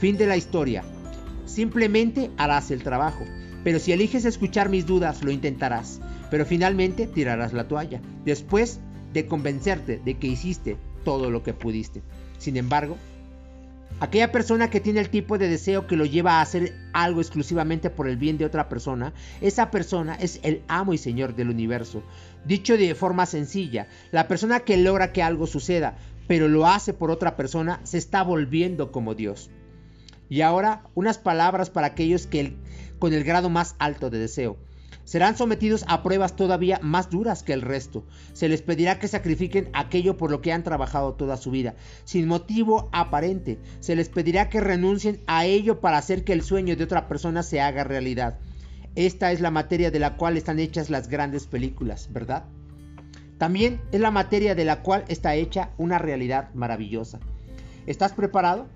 Fin 0.00 0.18
de 0.18 0.26
la 0.26 0.36
historia. 0.36 0.84
Simplemente 1.46 2.30
harás 2.36 2.70
el 2.70 2.82
trabajo. 2.82 3.24
Pero 3.64 3.78
si 3.78 3.92
eliges 3.92 4.26
escuchar 4.26 4.68
mis 4.68 4.84
dudas, 4.84 5.24
lo 5.24 5.30
intentarás. 5.30 5.98
Pero 6.30 6.44
finalmente 6.44 7.06
tirarás 7.06 7.54
la 7.54 7.68
toalla. 7.68 8.02
Después 8.26 8.80
de 9.14 9.26
convencerte 9.26 9.98
de 10.04 10.18
que 10.18 10.26
hiciste 10.26 10.76
todo 11.04 11.30
lo 11.30 11.42
que 11.42 11.54
pudiste. 11.54 12.02
Sin 12.36 12.58
embargo, 12.58 12.98
Aquella 14.00 14.32
persona 14.32 14.70
que 14.70 14.80
tiene 14.80 15.00
el 15.00 15.08
tipo 15.08 15.38
de 15.38 15.48
deseo 15.48 15.86
que 15.86 15.96
lo 15.96 16.04
lleva 16.04 16.34
a 16.34 16.42
hacer 16.42 16.74
algo 16.92 17.20
exclusivamente 17.20 17.90
por 17.90 18.08
el 18.08 18.16
bien 18.16 18.38
de 18.38 18.44
otra 18.44 18.68
persona, 18.68 19.12
esa 19.40 19.70
persona 19.70 20.16
es 20.16 20.40
el 20.42 20.62
amo 20.66 20.94
y 20.94 20.98
señor 20.98 21.36
del 21.36 21.48
universo. 21.48 22.02
Dicho 22.44 22.76
de 22.76 22.94
forma 22.96 23.24
sencilla, 23.24 23.86
la 24.10 24.26
persona 24.26 24.60
que 24.60 24.76
logra 24.76 25.12
que 25.12 25.22
algo 25.22 25.46
suceda, 25.46 25.96
pero 26.26 26.48
lo 26.48 26.66
hace 26.66 26.92
por 26.92 27.12
otra 27.12 27.36
persona, 27.36 27.80
se 27.84 27.98
está 27.98 28.24
volviendo 28.24 28.90
como 28.90 29.14
Dios. 29.14 29.50
Y 30.28 30.40
ahora 30.40 30.82
unas 30.94 31.18
palabras 31.18 31.70
para 31.70 31.88
aquellos 31.88 32.26
que 32.26 32.56
con 32.98 33.12
el 33.12 33.22
grado 33.22 33.48
más 33.48 33.76
alto 33.78 34.10
de 34.10 34.18
deseo 34.18 34.56
serán 35.04 35.36
sometidos 35.36 35.84
a 35.88 36.02
pruebas 36.02 36.36
todavía 36.36 36.80
más 36.82 37.10
duras 37.10 37.42
que 37.42 37.52
el 37.52 37.62
resto. 37.62 38.04
Se 38.32 38.48
les 38.48 38.62
pedirá 38.62 38.98
que 38.98 39.08
sacrifiquen 39.08 39.68
aquello 39.72 40.16
por 40.16 40.30
lo 40.30 40.40
que 40.40 40.52
han 40.52 40.62
trabajado 40.62 41.14
toda 41.14 41.36
su 41.36 41.50
vida, 41.50 41.74
sin 42.04 42.26
motivo 42.26 42.88
aparente. 42.92 43.58
Se 43.80 43.96
les 43.96 44.08
pedirá 44.08 44.48
que 44.48 44.60
renuncien 44.60 45.20
a 45.26 45.44
ello 45.44 45.80
para 45.80 45.98
hacer 45.98 46.24
que 46.24 46.32
el 46.32 46.42
sueño 46.42 46.76
de 46.76 46.84
otra 46.84 47.08
persona 47.08 47.42
se 47.42 47.60
haga 47.60 47.84
realidad. 47.84 48.38
Esta 48.94 49.32
es 49.32 49.40
la 49.40 49.50
materia 49.50 49.90
de 49.90 49.98
la 49.98 50.16
cual 50.16 50.36
están 50.36 50.58
hechas 50.58 50.90
las 50.90 51.08
grandes 51.08 51.46
películas, 51.46 52.08
¿verdad? 52.12 52.44
También 53.38 53.80
es 53.90 54.00
la 54.00 54.10
materia 54.12 54.54
de 54.54 54.64
la 54.64 54.82
cual 54.82 55.04
está 55.08 55.34
hecha 55.34 55.70
una 55.76 55.98
realidad 55.98 56.54
maravillosa. 56.54 57.18
¿Estás 57.86 58.12
preparado? 58.12 58.68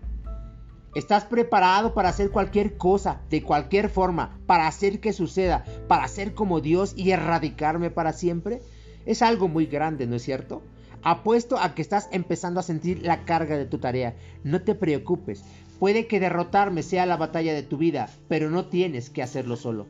¿Estás 0.99 1.25
preparado 1.25 1.95
para 1.95 2.09
hacer 2.09 2.33
cualquier 2.33 2.77
cosa, 2.77 3.21
de 3.31 3.41
cualquier 3.41 3.89
forma, 3.89 4.37
para 4.47 4.67
hacer 4.67 4.99
que 4.99 5.13
suceda, 5.13 5.65
para 5.87 6.09
ser 6.09 6.35
como 6.35 6.61
Dios 6.61 6.93
y 6.97 7.13
erradicarme 7.13 7.89
para 7.89 8.13
siempre? 8.13 8.63
Es 9.07 9.23
algo 9.23 9.47
muy 9.47 9.67
grande, 9.67 10.09
¿no 10.09 10.17
es 10.17 10.25
cierto? 10.25 10.61
Apuesto 11.05 11.57
a 11.57 11.77
que 11.77 11.83
estás 11.83 12.09
empezando 12.11 12.59
a 12.59 12.65
sentir 12.65 13.01
la 13.01 13.25
carga 13.25 13.57
de 13.57 13.65
tu 13.65 13.79
tarea. 13.79 14.17
No 14.43 14.61
te 14.63 14.75
preocupes. 14.75 15.45
Puede 15.79 16.09
que 16.09 16.19
derrotarme 16.19 16.83
sea 16.83 17.07
la 17.07 17.17
batalla 17.17 17.55
de 17.55 17.63
tu 17.63 17.77
vida, 17.77 18.11
pero 18.27 18.51
no 18.51 18.67
tienes 18.67 19.09
que 19.09 19.23
hacerlo 19.23 19.55
solo. 19.55 19.87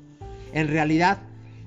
En 0.53 0.69
realidad, 0.69 1.21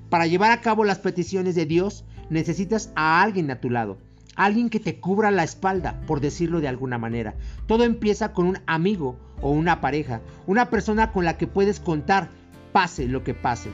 para 0.08 0.28
llevar 0.28 0.52
a 0.52 0.60
cabo 0.60 0.84
las 0.84 1.00
peticiones 1.00 1.56
de 1.56 1.66
Dios, 1.66 2.04
necesitas 2.30 2.92
a 2.94 3.20
alguien 3.20 3.50
a 3.50 3.60
tu 3.60 3.70
lado. 3.70 3.98
Alguien 4.34 4.70
que 4.70 4.80
te 4.80 4.98
cubra 4.98 5.30
la 5.30 5.44
espalda, 5.44 6.00
por 6.06 6.20
decirlo 6.20 6.60
de 6.60 6.68
alguna 6.68 6.98
manera. 6.98 7.34
Todo 7.66 7.84
empieza 7.84 8.32
con 8.32 8.46
un 8.46 8.58
amigo 8.66 9.18
o 9.42 9.50
una 9.50 9.80
pareja, 9.80 10.22
una 10.46 10.70
persona 10.70 11.12
con 11.12 11.24
la 11.24 11.36
que 11.36 11.46
puedes 11.46 11.80
contar, 11.80 12.30
pase 12.72 13.06
lo 13.08 13.24
que 13.24 13.34
pase. 13.34 13.70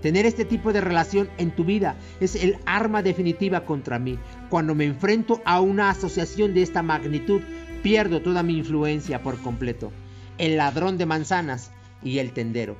Tener 0.00 0.26
este 0.26 0.44
tipo 0.44 0.72
de 0.72 0.80
relación 0.80 1.30
en 1.38 1.52
tu 1.52 1.64
vida 1.64 1.94
es 2.18 2.34
el 2.34 2.58
arma 2.66 3.02
definitiva 3.02 3.64
contra 3.64 4.00
mí. 4.00 4.18
Cuando 4.50 4.74
me 4.74 4.84
enfrento 4.84 5.40
a 5.44 5.60
una 5.60 5.90
asociación 5.90 6.54
de 6.54 6.62
esta 6.62 6.82
magnitud, 6.82 7.40
pierdo 7.84 8.20
toda 8.20 8.42
mi 8.42 8.58
influencia 8.58 9.22
por 9.22 9.38
completo. 9.38 9.92
El 10.38 10.56
ladrón 10.56 10.98
de 10.98 11.06
manzanas 11.06 11.70
y 12.02 12.18
el 12.18 12.32
tendero. 12.32 12.76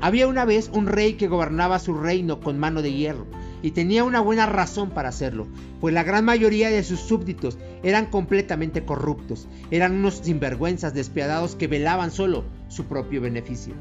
Había 0.00 0.28
una 0.28 0.44
vez 0.44 0.70
un 0.72 0.86
rey 0.86 1.14
que 1.14 1.26
gobernaba 1.26 1.80
su 1.80 1.94
reino 1.94 2.38
con 2.40 2.60
mano 2.60 2.80
de 2.82 2.92
hierro 2.92 3.26
y 3.62 3.70
tenía 3.70 4.04
una 4.04 4.20
buena 4.20 4.46
razón 4.46 4.90
para 4.90 5.08
hacerlo, 5.08 5.46
pues 5.80 5.94
la 5.94 6.02
gran 6.02 6.24
mayoría 6.24 6.68
de 6.68 6.82
sus 6.82 7.00
súbditos 7.00 7.56
eran 7.82 8.06
completamente 8.06 8.84
corruptos, 8.84 9.48
eran 9.70 9.92
unos 9.92 10.20
sinvergüenzas 10.24 10.92
despiadados 10.92 11.54
que 11.54 11.68
velaban 11.68 12.10
solo 12.10 12.44
su 12.68 12.84
propio 12.84 13.20
beneficio. 13.20 13.74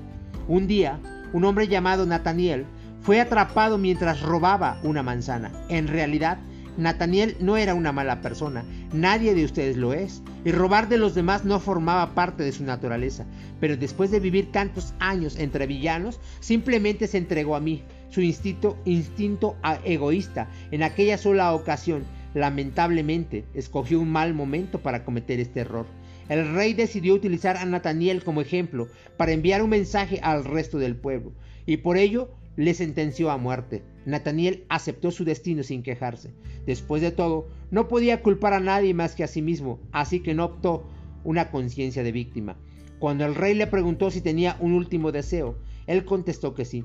Un 0.48 0.68
día, 0.68 1.00
un 1.34 1.46
hombre 1.46 1.68
llamado 1.68 2.06
Nathaniel 2.06 2.66
fue 3.02 3.20
atrapado 3.20 3.78
mientras 3.78 4.22
robaba 4.22 4.80
una 4.84 5.02
manzana. 5.02 5.52
En 5.70 5.88
realidad, 5.88 6.38
Nathaniel 6.78 7.36
no 7.40 7.58
era 7.58 7.74
una 7.74 7.92
mala 7.92 8.22
persona, 8.22 8.64
nadie 8.94 9.34
de 9.36 9.44
ustedes 9.44 9.76
lo 9.76 9.94
es, 9.94 10.22
y 10.46 10.52
robar 10.52 10.88
de 10.88 10.98
los 10.98 11.14
demás 11.14 11.44
no 11.44 11.60
formaba 11.60 12.16
parte 12.16 12.44
de 12.44 12.52
su 12.52 12.64
naturaleza, 12.64 13.26
pero 13.60 13.76
después 13.76 14.10
de 14.10 14.20
vivir 14.20 14.52
tantos 14.52 14.94
años 15.00 15.38
entre 15.38 15.68
villanos, 15.68 16.20
simplemente 16.40 17.08
se 17.08 17.18
entregó 17.18 17.56
a 17.56 17.60
mí, 17.60 17.84
su 18.12 18.22
instinto, 18.22 18.78
instinto 18.86 19.56
egoísta, 19.84 20.50
en 20.70 20.84
aquella 20.84 21.18
sola 21.18 21.54
ocasión, 21.54 22.04
lamentablemente, 22.34 23.46
escogió 23.54 24.00
un 24.00 24.12
mal 24.12 24.34
momento 24.34 24.82
para 24.82 25.04
cometer 25.04 25.40
este 25.40 25.62
error. 25.62 25.88
El 26.30 26.54
rey 26.54 26.74
decidió 26.74 27.14
utilizar 27.14 27.58
a 27.58 27.66
Nathaniel 27.66 28.24
como 28.24 28.42
ejemplo 28.42 28.88
para 29.18 29.32
enviar 29.32 29.64
un 29.64 29.70
mensaje 29.70 30.20
al 30.22 30.46
resto 30.46 30.78
del 30.78 30.96
pueblo, 30.96 31.34
y 31.66 31.78
por 31.78 31.98
ello 31.98 32.30
le 32.58 32.74
sentenció 32.74 33.32
a 33.32 33.38
muerte. 33.38 33.82
Nathaniel 34.06 34.66
aceptó 34.70 35.12
su 35.12 35.24
destino 35.24 35.64
sin 35.64 35.84
quejarse. 35.84 36.32
Después 36.66 37.02
de 37.02 37.12
todo, 37.12 37.48
no 37.72 37.88
podía 37.88 38.22
culpar 38.22 38.54
a 38.54 38.60
nadie 38.60 38.94
más 38.94 39.16
que 39.16 39.24
a 39.24 39.28
sí 39.28 39.42
mismo, 39.42 39.80
así 39.92 40.20
que 40.20 40.34
no 40.34 40.46
optó 40.46 40.86
una 41.24 41.50
conciencia 41.50 42.04
de 42.04 42.12
víctima. 42.12 42.58
Cuando 43.00 43.26
el 43.26 43.36
rey 43.36 43.56
le 43.56 43.68
preguntó 43.68 44.12
si 44.12 44.22
tenía 44.22 44.58
un 44.60 44.74
último 44.74 45.12
deseo, 45.12 45.58
él 45.88 46.06
contestó 46.06 46.54
que 46.54 46.66
sí. 46.66 46.84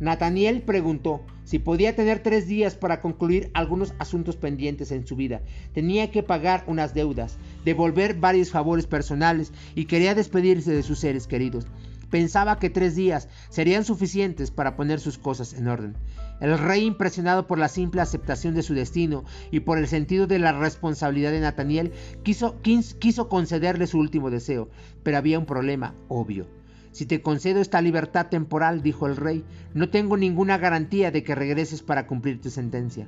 Nathaniel 0.00 0.62
preguntó 0.62 1.24
si 1.44 1.58
podía 1.58 1.96
tener 1.96 2.22
tres 2.22 2.46
días 2.46 2.76
para 2.76 3.00
concluir 3.00 3.50
algunos 3.54 3.94
asuntos 3.98 4.36
pendientes 4.36 4.92
en 4.92 5.06
su 5.06 5.16
vida. 5.16 5.42
Tenía 5.72 6.10
que 6.10 6.22
pagar 6.22 6.62
unas 6.66 6.94
deudas, 6.94 7.38
devolver 7.64 8.14
varios 8.14 8.50
favores 8.50 8.86
personales 8.86 9.52
y 9.74 9.86
quería 9.86 10.14
despedirse 10.14 10.72
de 10.72 10.82
sus 10.82 11.00
seres 11.00 11.26
queridos. 11.26 11.66
Pensaba 12.10 12.58
que 12.58 12.70
tres 12.70 12.94
días 12.96 13.28
serían 13.50 13.84
suficientes 13.84 14.50
para 14.50 14.76
poner 14.76 15.00
sus 15.00 15.18
cosas 15.18 15.52
en 15.52 15.68
orden. 15.68 15.96
El 16.40 16.58
rey, 16.58 16.84
impresionado 16.84 17.46
por 17.46 17.58
la 17.58 17.68
simple 17.68 18.00
aceptación 18.00 18.54
de 18.54 18.62
su 18.62 18.74
destino 18.74 19.24
y 19.50 19.60
por 19.60 19.78
el 19.78 19.88
sentido 19.88 20.26
de 20.26 20.38
la 20.38 20.52
responsabilidad 20.52 21.32
de 21.32 21.40
Nathaniel, 21.40 21.92
quiso, 22.22 23.28
concederle 23.28 23.86
su 23.86 23.98
último 23.98 24.30
deseo, 24.30 24.70
pero 25.02 25.18
había 25.18 25.38
un 25.38 25.46
problema 25.46 25.94
obvio. 26.08 26.57
Si 26.92 27.06
te 27.06 27.22
concedo 27.22 27.60
esta 27.60 27.80
libertad 27.80 28.26
temporal, 28.26 28.82
dijo 28.82 29.06
el 29.06 29.16
rey, 29.16 29.44
no 29.74 29.90
tengo 29.90 30.16
ninguna 30.16 30.58
garantía 30.58 31.10
de 31.10 31.22
que 31.22 31.34
regreses 31.34 31.82
para 31.82 32.06
cumplir 32.06 32.40
tu 32.40 32.50
sentencia. 32.50 33.06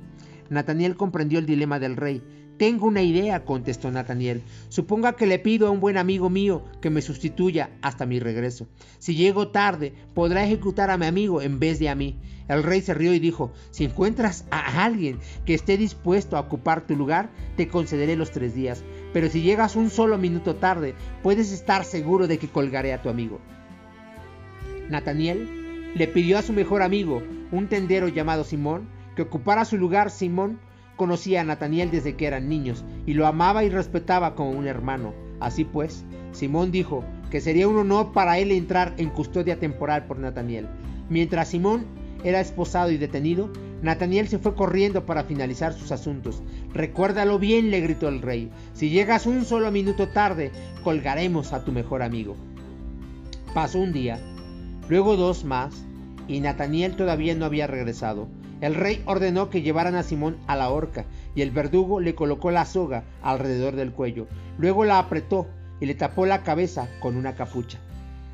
Nataniel 0.49 0.95
comprendió 0.95 1.39
el 1.39 1.45
dilema 1.45 1.79
del 1.79 1.95
rey. 1.95 2.21
Tengo 2.57 2.85
una 2.85 3.01
idea, 3.01 3.43
contestó 3.43 3.89
Nataniel. 3.89 4.43
Suponga 4.69 5.13
que 5.13 5.25
le 5.25 5.39
pido 5.39 5.67
a 5.67 5.71
un 5.71 5.79
buen 5.79 5.97
amigo 5.97 6.29
mío 6.29 6.63
que 6.79 6.91
me 6.91 7.01
sustituya 7.01 7.71
hasta 7.81 8.05
mi 8.05 8.19
regreso. 8.19 8.67
Si 8.99 9.15
llego 9.15 9.47
tarde, 9.47 9.93
podrá 10.13 10.43
ejecutar 10.43 10.91
a 10.91 10.97
mi 10.97 11.07
amigo 11.07 11.41
en 11.41 11.57
vez 11.57 11.79
de 11.79 11.89
a 11.89 11.95
mí. 11.95 12.19
El 12.47 12.61
rey 12.61 12.81
se 12.81 12.93
rió 12.93 13.13
y 13.13 13.19
dijo, 13.19 13.51
si 13.71 13.85
encuentras 13.85 14.45
a 14.51 14.83
alguien 14.83 15.17
que 15.45 15.55
esté 15.55 15.75
dispuesto 15.77 16.37
a 16.37 16.41
ocupar 16.41 16.85
tu 16.85 16.95
lugar, 16.95 17.31
te 17.55 17.67
concederé 17.67 18.15
los 18.15 18.29
tres 18.29 18.53
días. 18.53 18.83
Pero 19.13 19.29
si 19.29 19.41
llegas 19.41 19.75
un 19.75 19.89
solo 19.89 20.17
minuto 20.19 20.55
tarde, 20.55 20.93
puedes 21.23 21.51
estar 21.51 21.83
seguro 21.83 22.27
de 22.27 22.37
que 22.37 22.49
colgaré 22.49 22.93
a 22.93 23.01
tu 23.01 23.09
amigo. 23.09 23.39
Nataniel 24.91 25.93
le 25.95 26.07
pidió 26.07 26.37
a 26.37 26.41
su 26.41 26.53
mejor 26.53 26.81
amigo, 26.81 27.23
un 27.51 27.67
tendero 27.67 28.07
llamado 28.09 28.43
Simón, 28.43 28.87
que 29.15 29.23
ocupara 29.23 29.65
su 29.65 29.77
lugar. 29.77 30.11
Simón 30.11 30.59
conocía 30.97 31.41
a 31.41 31.43
Nataniel 31.43 31.91
desde 31.91 32.15
que 32.15 32.27
eran 32.27 32.47
niños 32.47 32.83
y 33.05 33.13
lo 33.13 33.25
amaba 33.25 33.63
y 33.63 33.69
respetaba 33.69 34.35
como 34.35 34.51
un 34.51 34.67
hermano. 34.67 35.13
Así 35.39 35.63
pues, 35.65 36.05
Simón 36.33 36.71
dijo 36.71 37.03
que 37.31 37.41
sería 37.41 37.67
un 37.67 37.77
honor 37.77 38.11
para 38.11 38.37
él 38.37 38.51
entrar 38.51 38.93
en 38.97 39.09
custodia 39.09 39.59
temporal 39.59 40.05
por 40.05 40.19
Nataniel. 40.19 40.67
Mientras 41.09 41.47
Simón 41.47 41.85
era 42.23 42.39
esposado 42.39 42.91
y 42.91 42.97
detenido, 42.97 43.49
Nataniel 43.81 44.27
se 44.27 44.37
fue 44.37 44.53
corriendo 44.53 45.05
para 45.05 45.23
finalizar 45.23 45.73
sus 45.73 45.91
asuntos. 45.91 46.43
Recuérdalo 46.73 47.39
bien, 47.39 47.71
le 47.71 47.81
gritó 47.81 48.09
el 48.09 48.21
rey. 48.21 48.51
Si 48.73 48.89
llegas 48.89 49.25
un 49.25 49.43
solo 49.43 49.71
minuto 49.71 50.09
tarde, 50.09 50.51
colgaremos 50.83 51.53
a 51.53 51.63
tu 51.63 51.71
mejor 51.71 52.03
amigo. 52.03 52.35
Pasó 53.55 53.79
un 53.79 53.91
día, 53.91 54.19
luego 54.91 55.15
dos 55.15 55.45
más, 55.45 55.85
y 56.27 56.41
Nataniel 56.41 56.97
todavía 56.97 57.33
no 57.33 57.45
había 57.45 57.65
regresado. 57.65 58.27
El 58.59 58.75
rey 58.75 59.01
ordenó 59.05 59.49
que 59.49 59.61
llevaran 59.61 59.95
a 59.95 60.03
Simón 60.03 60.35
a 60.47 60.57
la 60.57 60.69
horca, 60.69 61.05
y 61.33 61.43
el 61.43 61.51
verdugo 61.51 62.01
le 62.01 62.13
colocó 62.13 62.51
la 62.51 62.65
soga 62.65 63.05
alrededor 63.21 63.77
del 63.77 63.93
cuello. 63.93 64.27
Luego 64.57 64.83
la 64.83 64.99
apretó 64.99 65.47
y 65.79 65.85
le 65.85 65.95
tapó 65.95 66.25
la 66.25 66.43
cabeza 66.43 66.89
con 66.99 67.15
una 67.15 67.35
capucha. 67.35 67.79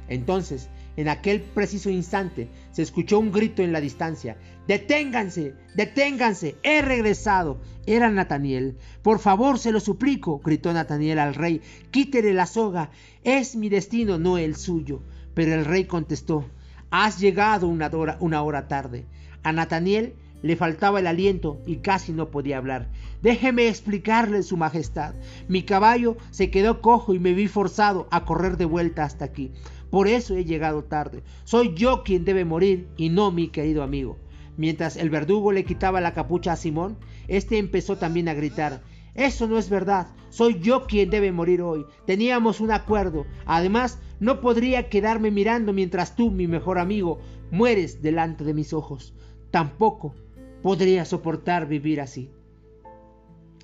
Entonces 0.09 0.67
en 0.97 1.09
aquel 1.09 1.41
preciso 1.41 1.91
instante 1.91 2.49
se 2.71 2.81
escuchó 2.81 3.19
un 3.19 3.31
grito 3.31 3.61
en 3.61 3.71
la 3.71 3.79
distancia. 3.79 4.35
¡Deténganse! 4.67 5.53
¡Deténganse! 5.75 6.55
¡He 6.63 6.81
regresado! 6.81 7.61
Era 7.85 8.09
Nataniel. 8.09 8.77
Por 9.03 9.19
favor, 9.19 9.59
se 9.59 9.71
lo 9.71 9.79
suplico, 9.79 10.39
gritó 10.39 10.73
Nataniel 10.73 11.19
al 11.19 11.35
rey. 11.35 11.61
Quítele 11.91 12.33
la 12.33 12.47
soga. 12.47 12.89
Es 13.23 13.55
mi 13.55 13.69
destino, 13.69 14.17
no 14.17 14.39
el 14.39 14.55
suyo. 14.55 15.03
Pero 15.37 15.53
el 15.53 15.65
rey 15.65 15.85
contestó. 15.85 16.45
Has 16.89 17.19
llegado 17.19 17.67
una 17.67 18.41
hora, 18.41 18.67
tarde. 18.67 19.05
A 19.43 19.51
Nataniel 19.51 20.15
le 20.41 20.55
faltaba 20.55 20.99
el 20.99 21.05
aliento 21.05 21.61
y 21.67 21.75
casi 21.75 22.11
no 22.11 22.31
podía 22.31 22.57
hablar. 22.57 22.89
Déjeme 23.21 23.67
explicarle, 23.67 24.41
Su 24.41 24.57
Majestad. 24.57 25.13
Mi 25.47 25.61
caballo 25.61 26.17
se 26.31 26.49
quedó 26.49 26.81
cojo 26.81 27.13
y 27.13 27.19
me 27.19 27.33
vi 27.33 27.47
forzado 27.47 28.07
a 28.09 28.25
correr 28.25 28.57
de 28.57 28.65
vuelta 28.65 29.03
hasta 29.03 29.25
aquí. 29.25 29.51
Por 29.91 30.07
eso 30.07 30.35
he 30.35 30.43
llegado 30.43 30.85
tarde. 30.85 31.21
Soy 31.43 31.75
yo 31.75 32.01
quien 32.03 32.25
debe 32.25 32.43
morir 32.43 32.87
y 32.97 33.09
no 33.09 33.29
mi 33.29 33.49
querido 33.49 33.83
amigo. 33.83 34.17
Mientras 34.57 34.97
el 34.97 35.11
verdugo 35.11 35.51
le 35.51 35.65
quitaba 35.65 36.01
la 36.01 36.15
capucha 36.15 36.53
a 36.53 36.55
Simón, 36.55 36.97
este 37.27 37.59
empezó 37.59 37.97
también 37.97 38.27
a 38.27 38.33
gritar. 38.33 38.81
Eso 39.13 39.47
no 39.47 39.59
es 39.59 39.69
verdad. 39.69 40.07
Soy 40.31 40.59
yo 40.59 40.87
quien 40.87 41.11
debe 41.11 41.31
morir 41.31 41.61
hoy. 41.61 41.85
Teníamos 42.07 42.59
un 42.59 42.71
acuerdo. 42.71 43.27
Además, 43.45 43.99
no 44.19 44.41
podría 44.41 44.89
quedarme 44.89 45.31
mirando 45.31 45.73
mientras 45.73 46.15
tú, 46.15 46.31
mi 46.31 46.47
mejor 46.47 46.79
amigo, 46.79 47.19
mueres 47.51 48.01
delante 48.01 48.43
de 48.43 48.53
mis 48.53 48.73
ojos. 48.73 49.13
Tampoco 49.51 50.15
podría 50.61 51.05
soportar 51.05 51.67
vivir 51.67 52.01
así. 52.01 52.31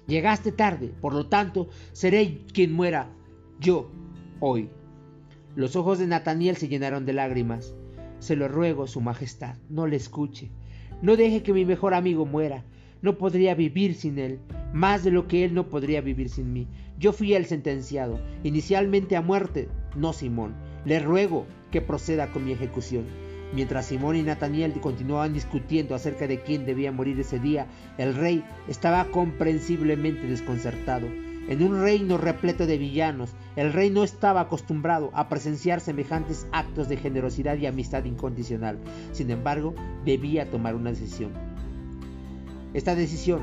Llegaste 0.06 0.52
tarde, 0.52 0.92
por 1.02 1.14
lo 1.14 1.28
tanto, 1.28 1.70
seré 1.92 2.42
quien 2.54 2.74
muera 2.74 3.10
yo 3.60 3.90
hoy. 4.40 4.70
Los 5.56 5.76
ojos 5.76 6.00
de 6.00 6.08
Nataniel 6.08 6.58
se 6.58 6.68
llenaron 6.68 7.06
de 7.06 7.14
lágrimas. 7.14 7.76
Se 8.20 8.36
lo 8.36 8.48
ruego, 8.48 8.88
Su 8.88 9.02
Majestad, 9.02 9.56
no 9.70 9.88
le 9.88 9.96
escuche. 9.96 10.52
No 11.02 11.16
deje 11.16 11.44
que 11.44 11.54
mi 11.54 11.66
mejor 11.66 11.94
amigo 11.94 12.26
muera. 12.26 12.64
No 13.02 13.18
podría 13.18 13.54
vivir 13.54 13.96
sin 13.96 14.18
él, 14.18 14.40
más 14.74 15.04
de 15.04 15.12
lo 15.12 15.28
que 15.28 15.44
él 15.44 15.54
no 15.54 15.68
podría 15.68 16.00
vivir 16.02 16.30
sin 16.30 16.54
mí. 16.54 16.68
Yo 16.98 17.12
fui 17.12 17.34
el 17.34 17.46
sentenciado, 17.46 18.20
inicialmente 18.44 19.18
a 19.18 19.22
muerte, 19.22 19.68
no 19.96 20.14
Simón. 20.14 20.54
Le 20.86 21.00
ruego 21.00 21.46
que 21.72 21.82
proceda 21.82 22.32
con 22.32 22.46
mi 22.46 22.52
ejecución. 22.52 23.06
Mientras 23.54 23.86
Simón 23.86 24.16
y 24.16 24.24
Nataniel 24.24 24.80
continuaban 24.82 25.34
discutiendo 25.34 25.94
acerca 25.94 26.28
de 26.28 26.42
quién 26.42 26.66
debía 26.66 26.92
morir 26.92 27.20
ese 27.20 27.40
día, 27.40 27.68
el 27.98 28.16
rey 28.16 28.44
estaba 28.68 29.06
comprensiblemente 29.06 30.26
desconcertado. 30.26 31.08
En 31.48 31.62
un 31.62 31.82
reino 31.82 32.18
repleto 32.18 32.66
de 32.66 32.78
villanos, 32.78 33.32
el 33.56 33.74
rey 33.74 33.90
no 33.90 34.04
estaba 34.04 34.42
acostumbrado 34.42 35.12
a 35.14 35.30
presenciar 35.30 35.82
semejantes 35.82 36.48
actos 36.52 36.88
de 36.90 36.98
generosidad 36.98 37.58
y 37.58 37.66
amistad 37.66 38.06
incondicional. 38.06 38.80
Sin 39.12 39.30
embargo, 39.30 39.76
debía 40.06 40.50
tomar 40.50 40.74
una 40.74 40.92
decisión. 40.92 41.32
Esta 42.74 42.96
decisión, 42.96 43.42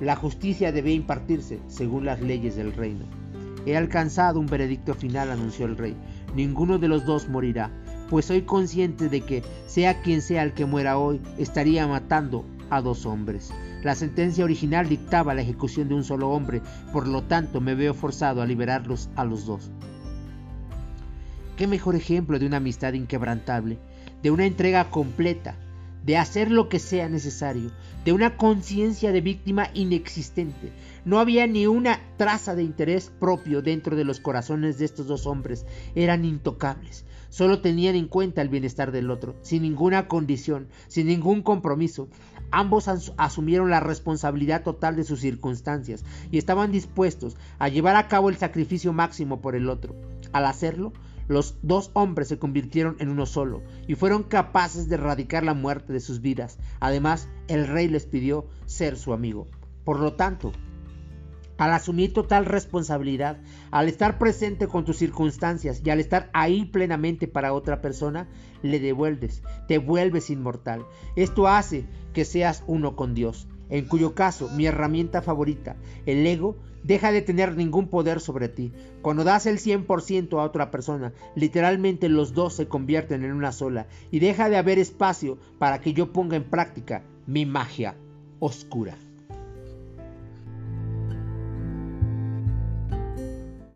la 0.00 0.16
justicia 0.16 0.72
debía 0.72 0.94
impartirse 0.94 1.60
según 1.68 2.06
las 2.06 2.20
leyes 2.20 2.56
del 2.56 2.72
reino. 2.72 3.21
He 3.66 3.76
alcanzado 3.76 4.40
un 4.40 4.46
veredicto 4.46 4.94
final, 4.94 5.30
anunció 5.30 5.66
el 5.66 5.76
rey. 5.76 5.96
Ninguno 6.34 6.78
de 6.78 6.88
los 6.88 7.04
dos 7.04 7.28
morirá, 7.28 7.70
pues 8.10 8.26
soy 8.26 8.42
consciente 8.42 9.08
de 9.08 9.20
que, 9.20 9.42
sea 9.66 10.02
quien 10.02 10.20
sea 10.20 10.42
el 10.42 10.52
que 10.52 10.66
muera 10.66 10.98
hoy, 10.98 11.20
estaría 11.38 11.86
matando 11.86 12.44
a 12.70 12.80
dos 12.80 13.06
hombres. 13.06 13.52
La 13.82 13.94
sentencia 13.94 14.44
original 14.44 14.88
dictaba 14.88 15.34
la 15.34 15.42
ejecución 15.42 15.88
de 15.88 15.94
un 15.94 16.04
solo 16.04 16.30
hombre, 16.30 16.62
por 16.92 17.06
lo 17.06 17.22
tanto 17.22 17.60
me 17.60 17.74
veo 17.74 17.94
forzado 17.94 18.42
a 18.42 18.46
liberarlos 18.46 19.10
a 19.16 19.24
los 19.24 19.46
dos. 19.46 19.70
¿Qué 21.56 21.66
mejor 21.66 21.94
ejemplo 21.94 22.38
de 22.38 22.46
una 22.46 22.56
amistad 22.58 22.94
inquebrantable, 22.94 23.78
de 24.22 24.30
una 24.30 24.46
entrega 24.46 24.90
completa, 24.90 25.56
de 26.04 26.16
hacer 26.16 26.50
lo 26.50 26.68
que 26.68 26.78
sea 26.78 27.08
necesario, 27.08 27.70
de 28.04 28.12
una 28.12 28.36
conciencia 28.36 29.12
de 29.12 29.20
víctima 29.20 29.68
inexistente. 29.74 30.72
No 31.04 31.18
había 31.18 31.46
ni 31.46 31.66
una 31.66 32.00
traza 32.16 32.54
de 32.54 32.62
interés 32.62 33.12
propio 33.20 33.62
dentro 33.62 33.96
de 33.96 34.04
los 34.04 34.20
corazones 34.20 34.78
de 34.78 34.84
estos 34.84 35.06
dos 35.06 35.26
hombres. 35.26 35.66
Eran 35.94 36.24
intocables. 36.24 37.04
Solo 37.28 37.62
tenían 37.62 37.94
en 37.94 38.08
cuenta 38.08 38.42
el 38.42 38.50
bienestar 38.50 38.92
del 38.92 39.10
otro, 39.10 39.34
sin 39.40 39.62
ninguna 39.62 40.06
condición, 40.06 40.68
sin 40.88 41.06
ningún 41.06 41.42
compromiso. 41.42 42.08
Ambos 42.50 42.88
asumieron 43.16 43.70
la 43.70 43.80
responsabilidad 43.80 44.62
total 44.62 44.96
de 44.96 45.04
sus 45.04 45.20
circunstancias 45.20 46.04
y 46.30 46.36
estaban 46.36 46.70
dispuestos 46.70 47.38
a 47.58 47.68
llevar 47.68 47.96
a 47.96 48.06
cabo 48.08 48.28
el 48.28 48.36
sacrificio 48.36 48.92
máximo 48.92 49.40
por 49.40 49.56
el 49.56 49.70
otro. 49.70 49.96
Al 50.32 50.44
hacerlo, 50.44 50.92
los 51.28 51.56
dos 51.62 51.90
hombres 51.94 52.28
se 52.28 52.38
convirtieron 52.38 52.96
en 52.98 53.08
uno 53.08 53.26
solo 53.26 53.62
y 53.86 53.94
fueron 53.94 54.22
capaces 54.22 54.88
de 54.88 54.96
erradicar 54.96 55.44
la 55.44 55.54
muerte 55.54 55.92
de 55.92 56.00
sus 56.00 56.20
vidas. 56.20 56.58
Además, 56.80 57.28
el 57.48 57.66
rey 57.66 57.88
les 57.88 58.06
pidió 58.06 58.46
ser 58.66 58.96
su 58.96 59.12
amigo. 59.12 59.48
Por 59.84 60.00
lo 60.00 60.14
tanto, 60.14 60.52
al 61.58 61.72
asumir 61.72 62.12
total 62.12 62.44
responsabilidad, 62.44 63.38
al 63.70 63.88
estar 63.88 64.18
presente 64.18 64.66
con 64.66 64.84
tus 64.84 64.96
circunstancias 64.96 65.80
y 65.84 65.90
al 65.90 66.00
estar 66.00 66.28
ahí 66.32 66.64
plenamente 66.64 67.28
para 67.28 67.52
otra 67.52 67.80
persona, 67.80 68.28
le 68.62 68.80
devuelves, 68.80 69.42
te 69.68 69.78
vuelves 69.78 70.30
inmortal. 70.30 70.84
Esto 71.14 71.46
hace 71.46 71.84
que 72.12 72.24
seas 72.24 72.64
uno 72.66 72.96
con 72.96 73.14
Dios, 73.14 73.46
en 73.70 73.86
cuyo 73.86 74.14
caso 74.14 74.48
mi 74.50 74.66
herramienta 74.66 75.22
favorita, 75.22 75.76
el 76.04 76.26
ego, 76.26 76.56
deja 76.82 77.12
de 77.12 77.22
tener 77.22 77.56
ningún 77.56 77.88
poder 77.88 78.20
sobre 78.20 78.48
ti. 78.48 78.72
Cuando 79.02 79.24
das 79.24 79.46
el 79.46 79.58
100% 79.58 80.38
a 80.38 80.44
otra 80.44 80.70
persona, 80.70 81.12
literalmente 81.34 82.08
los 82.08 82.34
dos 82.34 82.54
se 82.54 82.68
convierten 82.68 83.24
en 83.24 83.32
una 83.32 83.52
sola 83.52 83.86
y 84.10 84.18
deja 84.18 84.48
de 84.48 84.56
haber 84.56 84.78
espacio 84.78 85.38
para 85.58 85.80
que 85.80 85.92
yo 85.92 86.12
ponga 86.12 86.36
en 86.36 86.44
práctica 86.44 87.02
mi 87.26 87.46
magia 87.46 87.96
oscura. 88.40 88.96